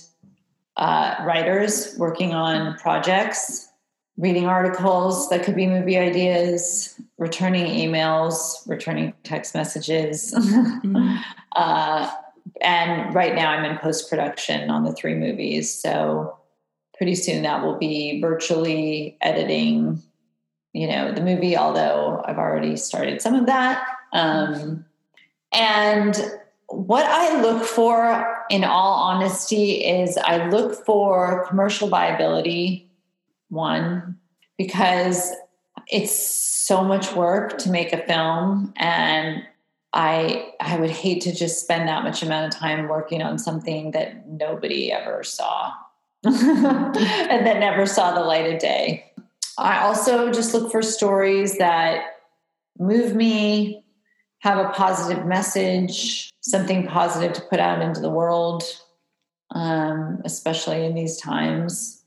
uh, 0.78 1.16
writers 1.26 1.96
working 1.98 2.34
on 2.34 2.78
projects, 2.78 3.70
reading 4.18 4.46
articles 4.46 5.30
that 5.30 5.44
could 5.44 5.56
be 5.56 5.68
movie 5.68 5.98
ideas, 5.98 7.00
returning 7.18 7.66
emails, 7.66 8.68
returning 8.68 9.14
text 9.24 9.54
messages. 9.56 10.34
mm-hmm. 10.34 11.16
uh, 11.56 12.12
and 12.62 13.14
right 13.14 13.36
now 13.36 13.52
I'm 13.52 13.66
in 13.66 13.78
post 13.78 14.10
production 14.10 14.70
on 14.70 14.84
the 14.84 14.94
three 14.94 15.16
movies. 15.16 15.74
So 15.74 16.38
pretty 16.98 17.16
soon 17.16 17.44
that 17.44 17.64
will 17.64 17.78
be 17.78 18.22
virtually 18.22 19.18
editing, 19.22 20.02
you 20.74 20.88
know, 20.88 21.12
the 21.12 21.22
movie, 21.22 21.58
although 21.58 22.22
I've 22.26 22.38
already 22.38 22.78
started 22.78 23.22
some 23.22 23.34
of 23.34 23.48
that. 23.48 23.84
Um, 24.14 24.86
and 25.54 26.16
what 26.68 27.06
I 27.06 27.42
look 27.42 27.66
for, 27.66 28.46
in 28.50 28.64
all 28.64 28.94
honesty, 28.94 29.84
is 29.84 30.18
I 30.18 30.48
look 30.48 30.86
for 30.86 31.46
commercial 31.48 31.90
viability, 31.90 32.90
one, 33.50 34.18
because 34.58 35.32
it's 35.88 36.18
so 36.18 36.84
much 36.84 37.14
work 37.14 37.58
to 37.60 37.70
make 37.70 37.92
a 37.92 38.06
film. 38.06 38.74
And 38.78 39.44
I 39.94 40.54
I 40.62 40.78
would 40.78 40.90
hate 40.90 41.22
to 41.24 41.36
just 41.36 41.60
spend 41.62 41.90
that 41.90 42.04
much 42.04 42.24
amount 42.24 42.54
of 42.54 42.60
time 42.60 42.88
working 42.88 43.22
on 43.22 43.38
something 43.38 43.92
that 43.92 44.28
nobody 44.28 44.92
ever 44.92 45.24
saw 45.24 45.74
and 46.24 46.96
that 46.96 47.60
never 47.60 47.86
saw 47.86 48.14
the 48.14 48.22
light 48.22 48.54
of 48.54 48.60
day. 48.60 49.12
I 49.58 49.82
also 49.82 50.32
just 50.32 50.54
look 50.54 50.72
for 50.72 50.82
stories 50.82 51.58
that 51.58 52.20
move 52.80 53.16
me, 53.16 53.81
have 54.42 54.58
a 54.58 54.70
positive 54.70 55.26
message, 55.26 56.32
something 56.42 56.88
positive 56.88 57.34
to 57.34 57.42
put 57.42 57.60
out 57.60 57.82
into 57.82 58.02
the 58.02 58.10
world, 58.10 58.64
um, 59.52 60.20
especially 60.26 60.84
in 60.84 60.96
these 60.96 61.18
times. 61.18 62.04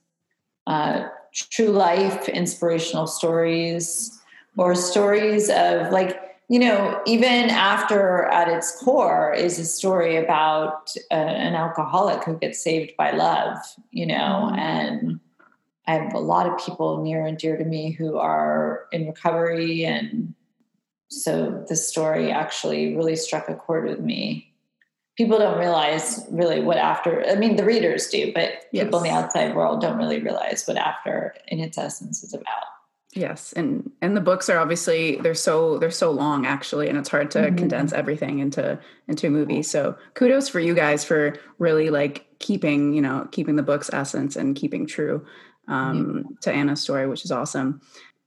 Uh, 0.66 1.08
true 1.32 1.68
life, 1.68 2.28
inspirational 2.28 3.06
stories, 3.06 4.20
or 4.56 4.74
stories 4.74 5.48
of 5.48 5.92
like, 5.92 6.20
you 6.48 6.58
know, 6.58 7.00
even 7.06 7.50
after 7.50 8.24
at 8.24 8.48
its 8.48 8.82
core 8.82 9.32
is 9.32 9.58
a 9.58 9.64
story 9.64 10.16
about 10.16 10.90
uh, 11.10 11.14
an 11.14 11.54
alcoholic 11.54 12.24
who 12.24 12.36
gets 12.36 12.62
saved 12.62 12.96
by 12.96 13.12
love, 13.12 13.58
you 13.90 14.06
know, 14.06 14.48
mm-hmm. 14.50 14.58
and 14.58 15.20
I 15.86 15.94
have 15.94 16.14
a 16.14 16.18
lot 16.18 16.46
of 16.46 16.58
people 16.58 17.02
near 17.02 17.24
and 17.24 17.38
dear 17.38 17.56
to 17.56 17.64
me 17.64 17.90
who 17.90 18.16
are 18.16 18.86
in 18.90 19.06
recovery 19.06 19.84
and 19.84 20.33
so 21.22 21.64
the 21.68 21.76
story 21.76 22.30
actually 22.30 22.96
really 22.96 23.16
struck 23.16 23.48
a 23.48 23.54
chord 23.54 23.88
with 23.88 24.00
me. 24.00 24.50
People 25.16 25.38
don't 25.38 25.58
realize 25.58 26.26
really 26.30 26.60
what 26.60 26.76
after, 26.76 27.24
I 27.28 27.36
mean, 27.36 27.56
the 27.56 27.64
readers 27.64 28.08
do, 28.08 28.32
but 28.34 28.64
yes. 28.72 28.84
people 28.84 28.98
in 28.98 29.04
the 29.04 29.16
outside 29.16 29.54
world 29.54 29.80
don't 29.80 29.96
really 29.96 30.20
realize 30.20 30.64
what 30.66 30.76
after 30.76 31.36
in 31.46 31.60
its 31.60 31.78
essence 31.78 32.24
is 32.24 32.34
about. 32.34 32.64
Yes, 33.14 33.52
and 33.52 33.92
and 34.02 34.16
the 34.16 34.20
books 34.20 34.48
are 34.50 34.58
obviously 34.58 35.16
they're 35.16 35.36
so 35.36 35.78
they're 35.78 35.92
so 35.92 36.10
long 36.10 36.46
actually, 36.46 36.88
and 36.88 36.98
it's 36.98 37.08
hard 37.08 37.30
to 37.32 37.38
mm-hmm. 37.38 37.56
condense 37.56 37.92
everything 37.92 38.40
into 38.40 38.76
into 39.06 39.28
a 39.28 39.30
movie. 39.30 39.62
So 39.62 39.96
kudos 40.14 40.48
for 40.48 40.58
you 40.58 40.74
guys 40.74 41.04
for 41.04 41.36
really 41.60 41.90
like 41.90 42.26
keeping 42.40 42.92
you 42.92 43.00
know 43.00 43.28
keeping 43.30 43.54
the 43.54 43.62
book's 43.62 43.88
essence 43.92 44.34
and 44.34 44.56
keeping 44.56 44.84
true 44.84 45.24
um, 45.68 46.04
mm-hmm. 46.04 46.34
to 46.40 46.52
Anna's 46.52 46.82
story, 46.82 47.06
which 47.06 47.24
is 47.24 47.30
awesome. 47.30 47.80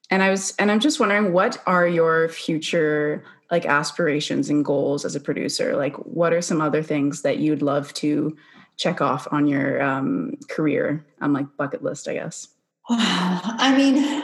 And 0.10 0.24
I 0.24 0.30
was 0.30 0.54
and 0.58 0.72
I'm 0.72 0.80
just 0.80 1.00
wondering 1.00 1.34
what 1.34 1.62
are 1.66 1.88
your 1.88 2.30
future 2.30 3.24
like 3.52 3.66
aspirations 3.66 4.50
and 4.50 4.64
goals 4.64 5.06
as 5.06 5.16
a 5.16 5.20
producer? 5.20 5.76
Like 5.76 5.96
what 5.98 6.34
are 6.34 6.42
some 6.42 6.62
other 6.62 6.82
things 6.84 7.22
that 7.22 7.40
you'd 7.40 7.62
love 7.62 7.94
to 7.96 8.36
check 8.78 9.02
off 9.02 9.28
on 9.32 9.48
your 9.48 9.82
um, 9.82 10.34
career 10.50 11.06
on 11.22 11.34
like 11.34 11.46
bucket 11.58 11.84
list? 11.84 12.08
I 12.08 12.14
guess. 12.14 12.48
Wow. 12.90 13.42
I 13.44 13.76
mean 13.76 14.24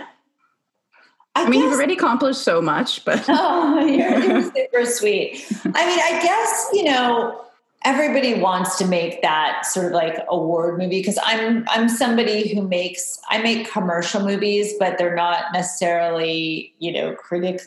I, 1.36 1.46
I 1.46 1.50
mean, 1.50 1.62
you've 1.62 1.74
already 1.74 1.96
accomplished 1.96 2.44
so 2.44 2.62
much, 2.62 3.04
but 3.06 3.26
oh, 3.28 3.84
you're 3.84 4.44
super 4.56 4.86
sweet. 4.86 5.44
I 5.66 5.86
mean, 5.88 6.00
I 6.00 6.20
guess 6.22 6.70
you 6.74 6.84
know 6.84 7.44
everybody 7.86 8.40
wants 8.40 8.78
to 8.78 8.88
make 8.88 9.22
that 9.22 9.66
sort 9.66 9.88
of 9.88 9.92
like 9.92 10.18
award 10.30 10.78
movie 10.78 11.00
because 11.00 11.20
I'm 11.24 11.66
I'm 11.70 11.90
somebody 11.90 12.54
who 12.54 12.68
makes 12.68 13.20
I 13.30 13.42
make 13.42 13.70
commercial 13.70 14.26
movies, 14.26 14.74
but 14.80 14.98
they're 14.98 15.16
not 15.16 15.46
necessarily 15.54 16.74
you 16.80 16.92
know 16.92 17.16
critic 17.16 17.62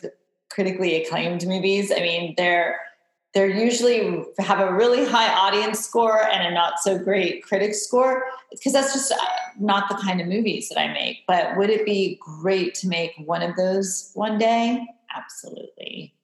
critically 0.49 1.01
acclaimed 1.03 1.45
movies. 1.45 1.91
I 1.91 1.99
mean, 1.99 2.33
they're 2.37 2.79
they're 3.33 3.49
usually 3.49 4.23
have 4.39 4.59
a 4.59 4.73
really 4.73 5.05
high 5.05 5.31
audience 5.31 5.79
score 5.79 6.23
and 6.27 6.47
a 6.47 6.51
not 6.51 6.79
so 6.79 6.97
great 6.97 7.43
critic 7.43 7.75
score 7.75 8.23
because 8.49 8.73
that's 8.73 8.93
just 8.93 9.11
uh, 9.11 9.17
not 9.59 9.89
the 9.89 9.95
kind 9.95 10.21
of 10.21 10.27
movies 10.27 10.69
that 10.69 10.79
I 10.79 10.87
make. 10.91 11.23
But 11.27 11.55
would 11.57 11.69
it 11.69 11.85
be 11.85 12.19
great 12.19 12.73
to 12.75 12.87
make 12.87 13.13
one 13.17 13.43
of 13.43 13.55
those 13.55 14.11
one 14.15 14.39
day? 14.39 14.83
Absolutely, 15.15 16.15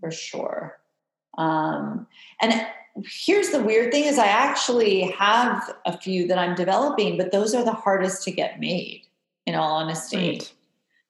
for 0.00 0.10
sure. 0.10 0.78
Um, 1.38 2.06
and 2.42 2.66
here's 3.04 3.50
the 3.50 3.62
weird 3.62 3.92
thing 3.92 4.04
is 4.04 4.18
I 4.18 4.26
actually 4.26 5.02
have 5.02 5.74
a 5.86 5.96
few 5.96 6.26
that 6.26 6.38
I'm 6.38 6.54
developing, 6.54 7.16
but 7.16 7.32
those 7.32 7.54
are 7.54 7.64
the 7.64 7.72
hardest 7.72 8.24
to 8.24 8.30
get 8.30 8.60
made, 8.60 9.02
in 9.46 9.54
all 9.54 9.72
honesty. 9.72 10.16
Right. 10.16 10.52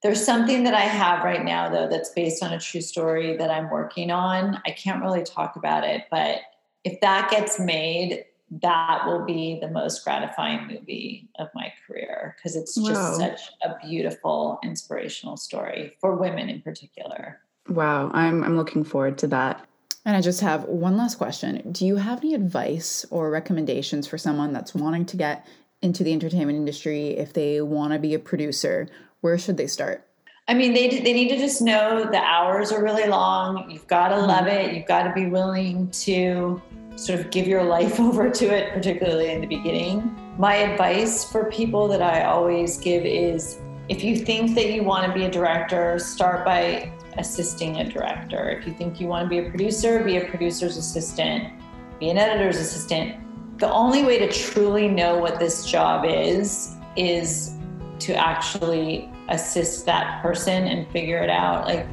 There's 0.03 0.25
something 0.25 0.63
that 0.63 0.75
I 0.75 0.83
have 0.83 1.25
right 1.25 1.45
now, 1.45 1.69
though, 1.69 1.89
that's 1.89 2.11
based 2.11 2.43
on 2.43 2.53
a 2.53 2.61
true 2.61 2.81
story 2.81 3.37
that 3.37 3.51
I'm 3.51 3.69
working 3.69 4.13
on. 4.13 4.61
I 4.65 4.71
can't 4.71 5.03
really 5.03 5.25
talk 5.25 5.57
about 5.57 5.83
it, 5.83 6.05
but 6.11 6.39
if 6.85 7.01
that 7.01 7.31
gets 7.31 7.59
made, 7.59 8.25
that 8.63 9.03
will 9.07 9.25
be 9.25 9.59
the 9.61 9.69
most 9.69 10.05
gratifying 10.05 10.69
movie 10.69 11.29
of 11.39 11.49
my 11.55 11.73
career 11.87 12.37
because 12.37 12.57
it's 12.57 12.75
just 12.75 12.93
wow. 12.93 13.19
such 13.19 13.41
a 13.63 13.75
beautiful, 13.85 14.59
inspirational 14.63 15.37
story 15.37 15.97
for 16.01 16.15
women 16.15 16.49
in 16.49 16.63
particular. 16.63 17.41
Wow, 17.69 18.11
I'm 18.15 18.43
I'm 18.43 18.57
looking 18.57 18.85
forward 18.85 19.19
to 19.19 19.27
that. 19.29 19.68
And 20.09 20.17
I 20.17 20.23
just 20.23 20.41
have 20.41 20.65
one 20.65 20.97
last 20.97 21.17
question. 21.17 21.71
Do 21.71 21.85
you 21.85 21.97
have 21.97 22.21
any 22.21 22.33
advice 22.33 23.05
or 23.11 23.29
recommendations 23.29 24.07
for 24.07 24.17
someone 24.17 24.55
that's 24.55 24.75
wanting 24.75 25.05
to 25.05 25.19
get 25.19 25.47
into 25.83 26.03
the 26.03 26.15
entertainment 26.15 26.57
industry 26.57 27.09
if 27.09 27.35
they 27.35 27.61
want 27.61 27.93
to 27.93 27.99
be 27.99 28.15
a 28.15 28.19
producer 28.19 28.89
where 29.21 29.37
should 29.37 29.59
they 29.59 29.67
start? 29.67 30.09
I 30.49 30.55
mean, 30.55 30.73
they 30.73 30.89
they 31.01 31.13
need 31.13 31.29
to 31.29 31.37
just 31.37 31.61
know 31.61 32.09
the 32.11 32.23
hours 32.23 32.73
are 32.73 32.83
really 32.83 33.07
long. 33.07 33.71
You've 33.71 33.87
got 33.87 34.09
to 34.09 34.15
mm-hmm. 34.15 34.29
love 34.29 34.47
it. 34.47 34.75
You've 34.75 34.87
got 34.87 35.03
to 35.03 35.13
be 35.13 35.27
willing 35.27 35.91
to 35.91 36.63
sort 36.97 37.21
of 37.21 37.31
give 37.31 37.47
your 37.47 37.63
life 37.77 38.01
over 38.01 38.31
to 38.31 38.47
it, 38.47 38.73
particularly 38.73 39.31
in 39.31 39.43
the 39.43 39.47
beginning. 39.47 40.19
My 40.39 40.55
advice 40.55 41.31
for 41.31 41.51
people 41.51 41.87
that 41.89 42.01
I 42.01 42.25
always 42.25 42.79
give 42.79 43.05
is 43.05 43.59
if 43.91 44.03
you 44.03 44.17
think 44.17 44.55
that 44.55 44.73
you 44.73 44.85
want 44.85 45.07
to 45.07 45.13
be 45.13 45.27
a 45.27 45.31
director, 45.31 45.99
start 45.99 46.47
by 46.47 46.91
assisting 47.19 47.77
a 47.77 47.85
director. 47.85 48.51
If 48.51 48.67
you 48.67 48.73
think 48.73 49.01
you 49.01 49.07
want 49.07 49.25
to 49.25 49.29
be 49.29 49.47
a 49.47 49.51
producer, 49.51 50.03
be 50.03 50.17
a 50.17 50.25
producer's 50.25 50.77
assistant, 50.77 51.53
be 51.99 52.11
an 52.11 52.19
editor's 52.19 52.57
assistant. 52.57 53.59
The 53.59 53.71
only 53.71 54.05
way 54.05 54.19
to 54.19 54.31
truly 54.31 54.89
know 54.89 55.19
what 55.19 55.39
this 55.39 55.67
job 55.67 56.05
is 56.07 56.77
is 56.97 57.55
to 58.01 58.15
actually 58.15 59.11
assist 59.29 59.85
that 59.87 60.23
person 60.23 60.65
and 60.67 60.89
figure 60.91 61.19
it 61.19 61.31
out. 61.31 61.67
Like 61.67 61.87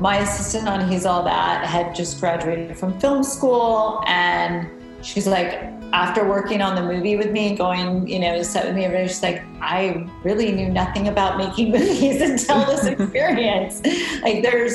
my 0.00 0.18
assistant 0.18 0.68
on 0.68 0.88
He's 0.88 1.04
All 1.04 1.24
That 1.24 1.66
had 1.66 1.94
just 1.94 2.20
graduated 2.20 2.76
from 2.78 2.98
film 3.00 3.24
school 3.24 4.02
and 4.06 4.70
she's 5.02 5.26
like, 5.26 5.52
after 5.92 6.28
working 6.28 6.60
on 6.60 6.74
the 6.74 6.82
movie 6.82 7.16
with 7.16 7.30
me, 7.30 7.56
going, 7.56 8.06
you 8.06 8.18
know, 8.18 8.42
set 8.42 8.66
with 8.66 8.74
me 8.74 8.82
day, 8.82 9.06
she's 9.06 9.22
like, 9.22 9.42
I 9.60 10.06
really 10.22 10.52
knew 10.52 10.68
nothing 10.68 11.08
about 11.08 11.38
making 11.38 11.72
movies 11.72 12.20
until 12.20 12.64
this 12.66 12.84
experience. 12.86 13.80
like 14.22 14.42
there's 14.42 14.74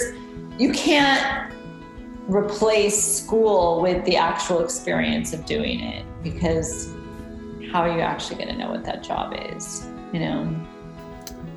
you 0.57 0.71
can't 0.71 1.51
replace 2.27 3.03
school 3.03 3.81
with 3.81 4.03
the 4.05 4.15
actual 4.15 4.63
experience 4.63 5.33
of 5.33 5.45
doing 5.45 5.79
it 5.81 6.05
because 6.23 6.93
how 7.71 7.81
are 7.81 7.91
you 7.91 7.99
actually 7.99 8.37
going 8.37 8.47
to 8.47 8.55
know 8.55 8.69
what 8.69 8.85
that 8.85 9.03
job 9.03 9.35
is 9.51 9.87
you 10.13 10.19
know 10.19 10.47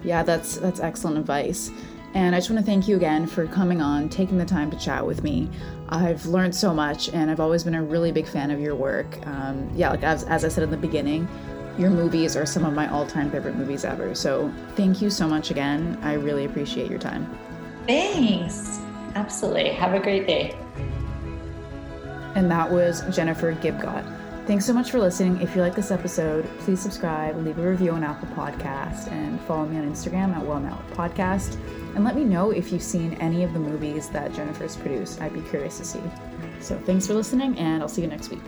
yeah, 0.07 0.23
that's 0.23 0.57
that's 0.57 0.79
excellent 0.79 1.19
advice. 1.19 1.71
And 2.15 2.35
I 2.35 2.39
just 2.39 2.49
want 2.49 2.61
to 2.61 2.65
thank 2.65 2.87
you 2.89 2.97
again 2.97 3.27
for 3.27 3.47
coming 3.47 3.83
on, 3.83 4.09
taking 4.09 4.39
the 4.39 4.45
time 4.45 4.71
to 4.71 4.79
chat 4.79 5.05
with 5.05 5.23
me. 5.23 5.51
I've 5.89 6.27
learned 6.27 6.55
so 6.55 6.75
much, 6.75 7.09
and 7.11 7.31
I've 7.31 7.41
always 7.41 7.65
been 7.65 7.75
a 7.75 7.83
really 7.83 8.13
big 8.13 8.27
fan 8.27 8.51
of 8.51 8.61
your 8.61 8.75
work. 8.75 9.25
Um, 9.27 9.71
yeah, 9.75 9.91
like 9.91 10.03
as, 10.03 10.25
as 10.25 10.45
I 10.45 10.49
said 10.49 10.65
in 10.65 10.71
the 10.71 10.77
beginning, 10.77 11.29
your 11.79 11.91
movies 11.91 12.37
are 12.37 12.47
some 12.47 12.65
of 12.65 12.73
my 12.73 12.89
all 12.89 13.07
time 13.07 13.31
favorite 13.31 13.57
movies 13.57 13.85
ever. 13.85 14.15
So 14.15 14.53
thank 14.75 15.01
you 15.01 15.11
so 15.11 15.29
much 15.29 15.51
again. 15.51 15.99
I 16.03 16.15
really 16.15 16.45
appreciate 16.45 16.91
your 16.91 16.99
time. 16.99 17.27
Thanks. 17.87 18.81
Absolutely. 19.15 19.69
Have 19.71 19.95
a 19.95 20.01
great 20.01 20.27
day. 20.27 20.57
And 22.35 22.51
that 22.51 22.71
was 22.71 23.03
Jennifer 23.15 23.53
Gibgot. 23.55 24.05
Thanks 24.47 24.65
so 24.65 24.73
much 24.73 24.93
for 24.93 25.01
listening. 25.01 25.41
If 25.43 25.57
you 25.57 25.61
like 25.61 25.75
this 25.75 25.91
episode, 25.91 26.49
please 26.61 26.81
subscribe, 26.81 27.37
leave 27.37 27.59
a 27.59 27.69
review 27.69 27.91
on 27.91 28.05
Apple 28.05 28.29
Podcast, 28.29 29.11
and 29.11 29.41
follow 29.41 29.67
me 29.67 29.77
on 29.77 29.91
Instagram 29.91 30.37
at 30.37 30.47
Well 30.47 30.61
Podcast. 30.93 31.59
And 31.97 32.05
let 32.05 32.15
me 32.15 32.23
know 32.23 32.53
if 32.53 32.71
you've 32.71 32.81
seen 32.81 33.15
any 33.15 33.43
of 33.43 33.53
the 33.53 33.59
movies 33.59 34.09
that 34.11 34.33
Jennifer's 34.33 34.77
produced. 34.77 35.21
I'd 35.21 35.35
be 35.35 35.43
curious 35.43 35.79
to 35.79 35.85
see. 35.85 36.03
So 36.61 36.79
thanks 36.79 37.09
for 37.09 37.15
listening, 37.15 37.59
and 37.59 37.83
I'll 37.83 37.89
see 37.89 38.03
you 38.03 38.07
next 38.07 38.31
week. 38.31 38.43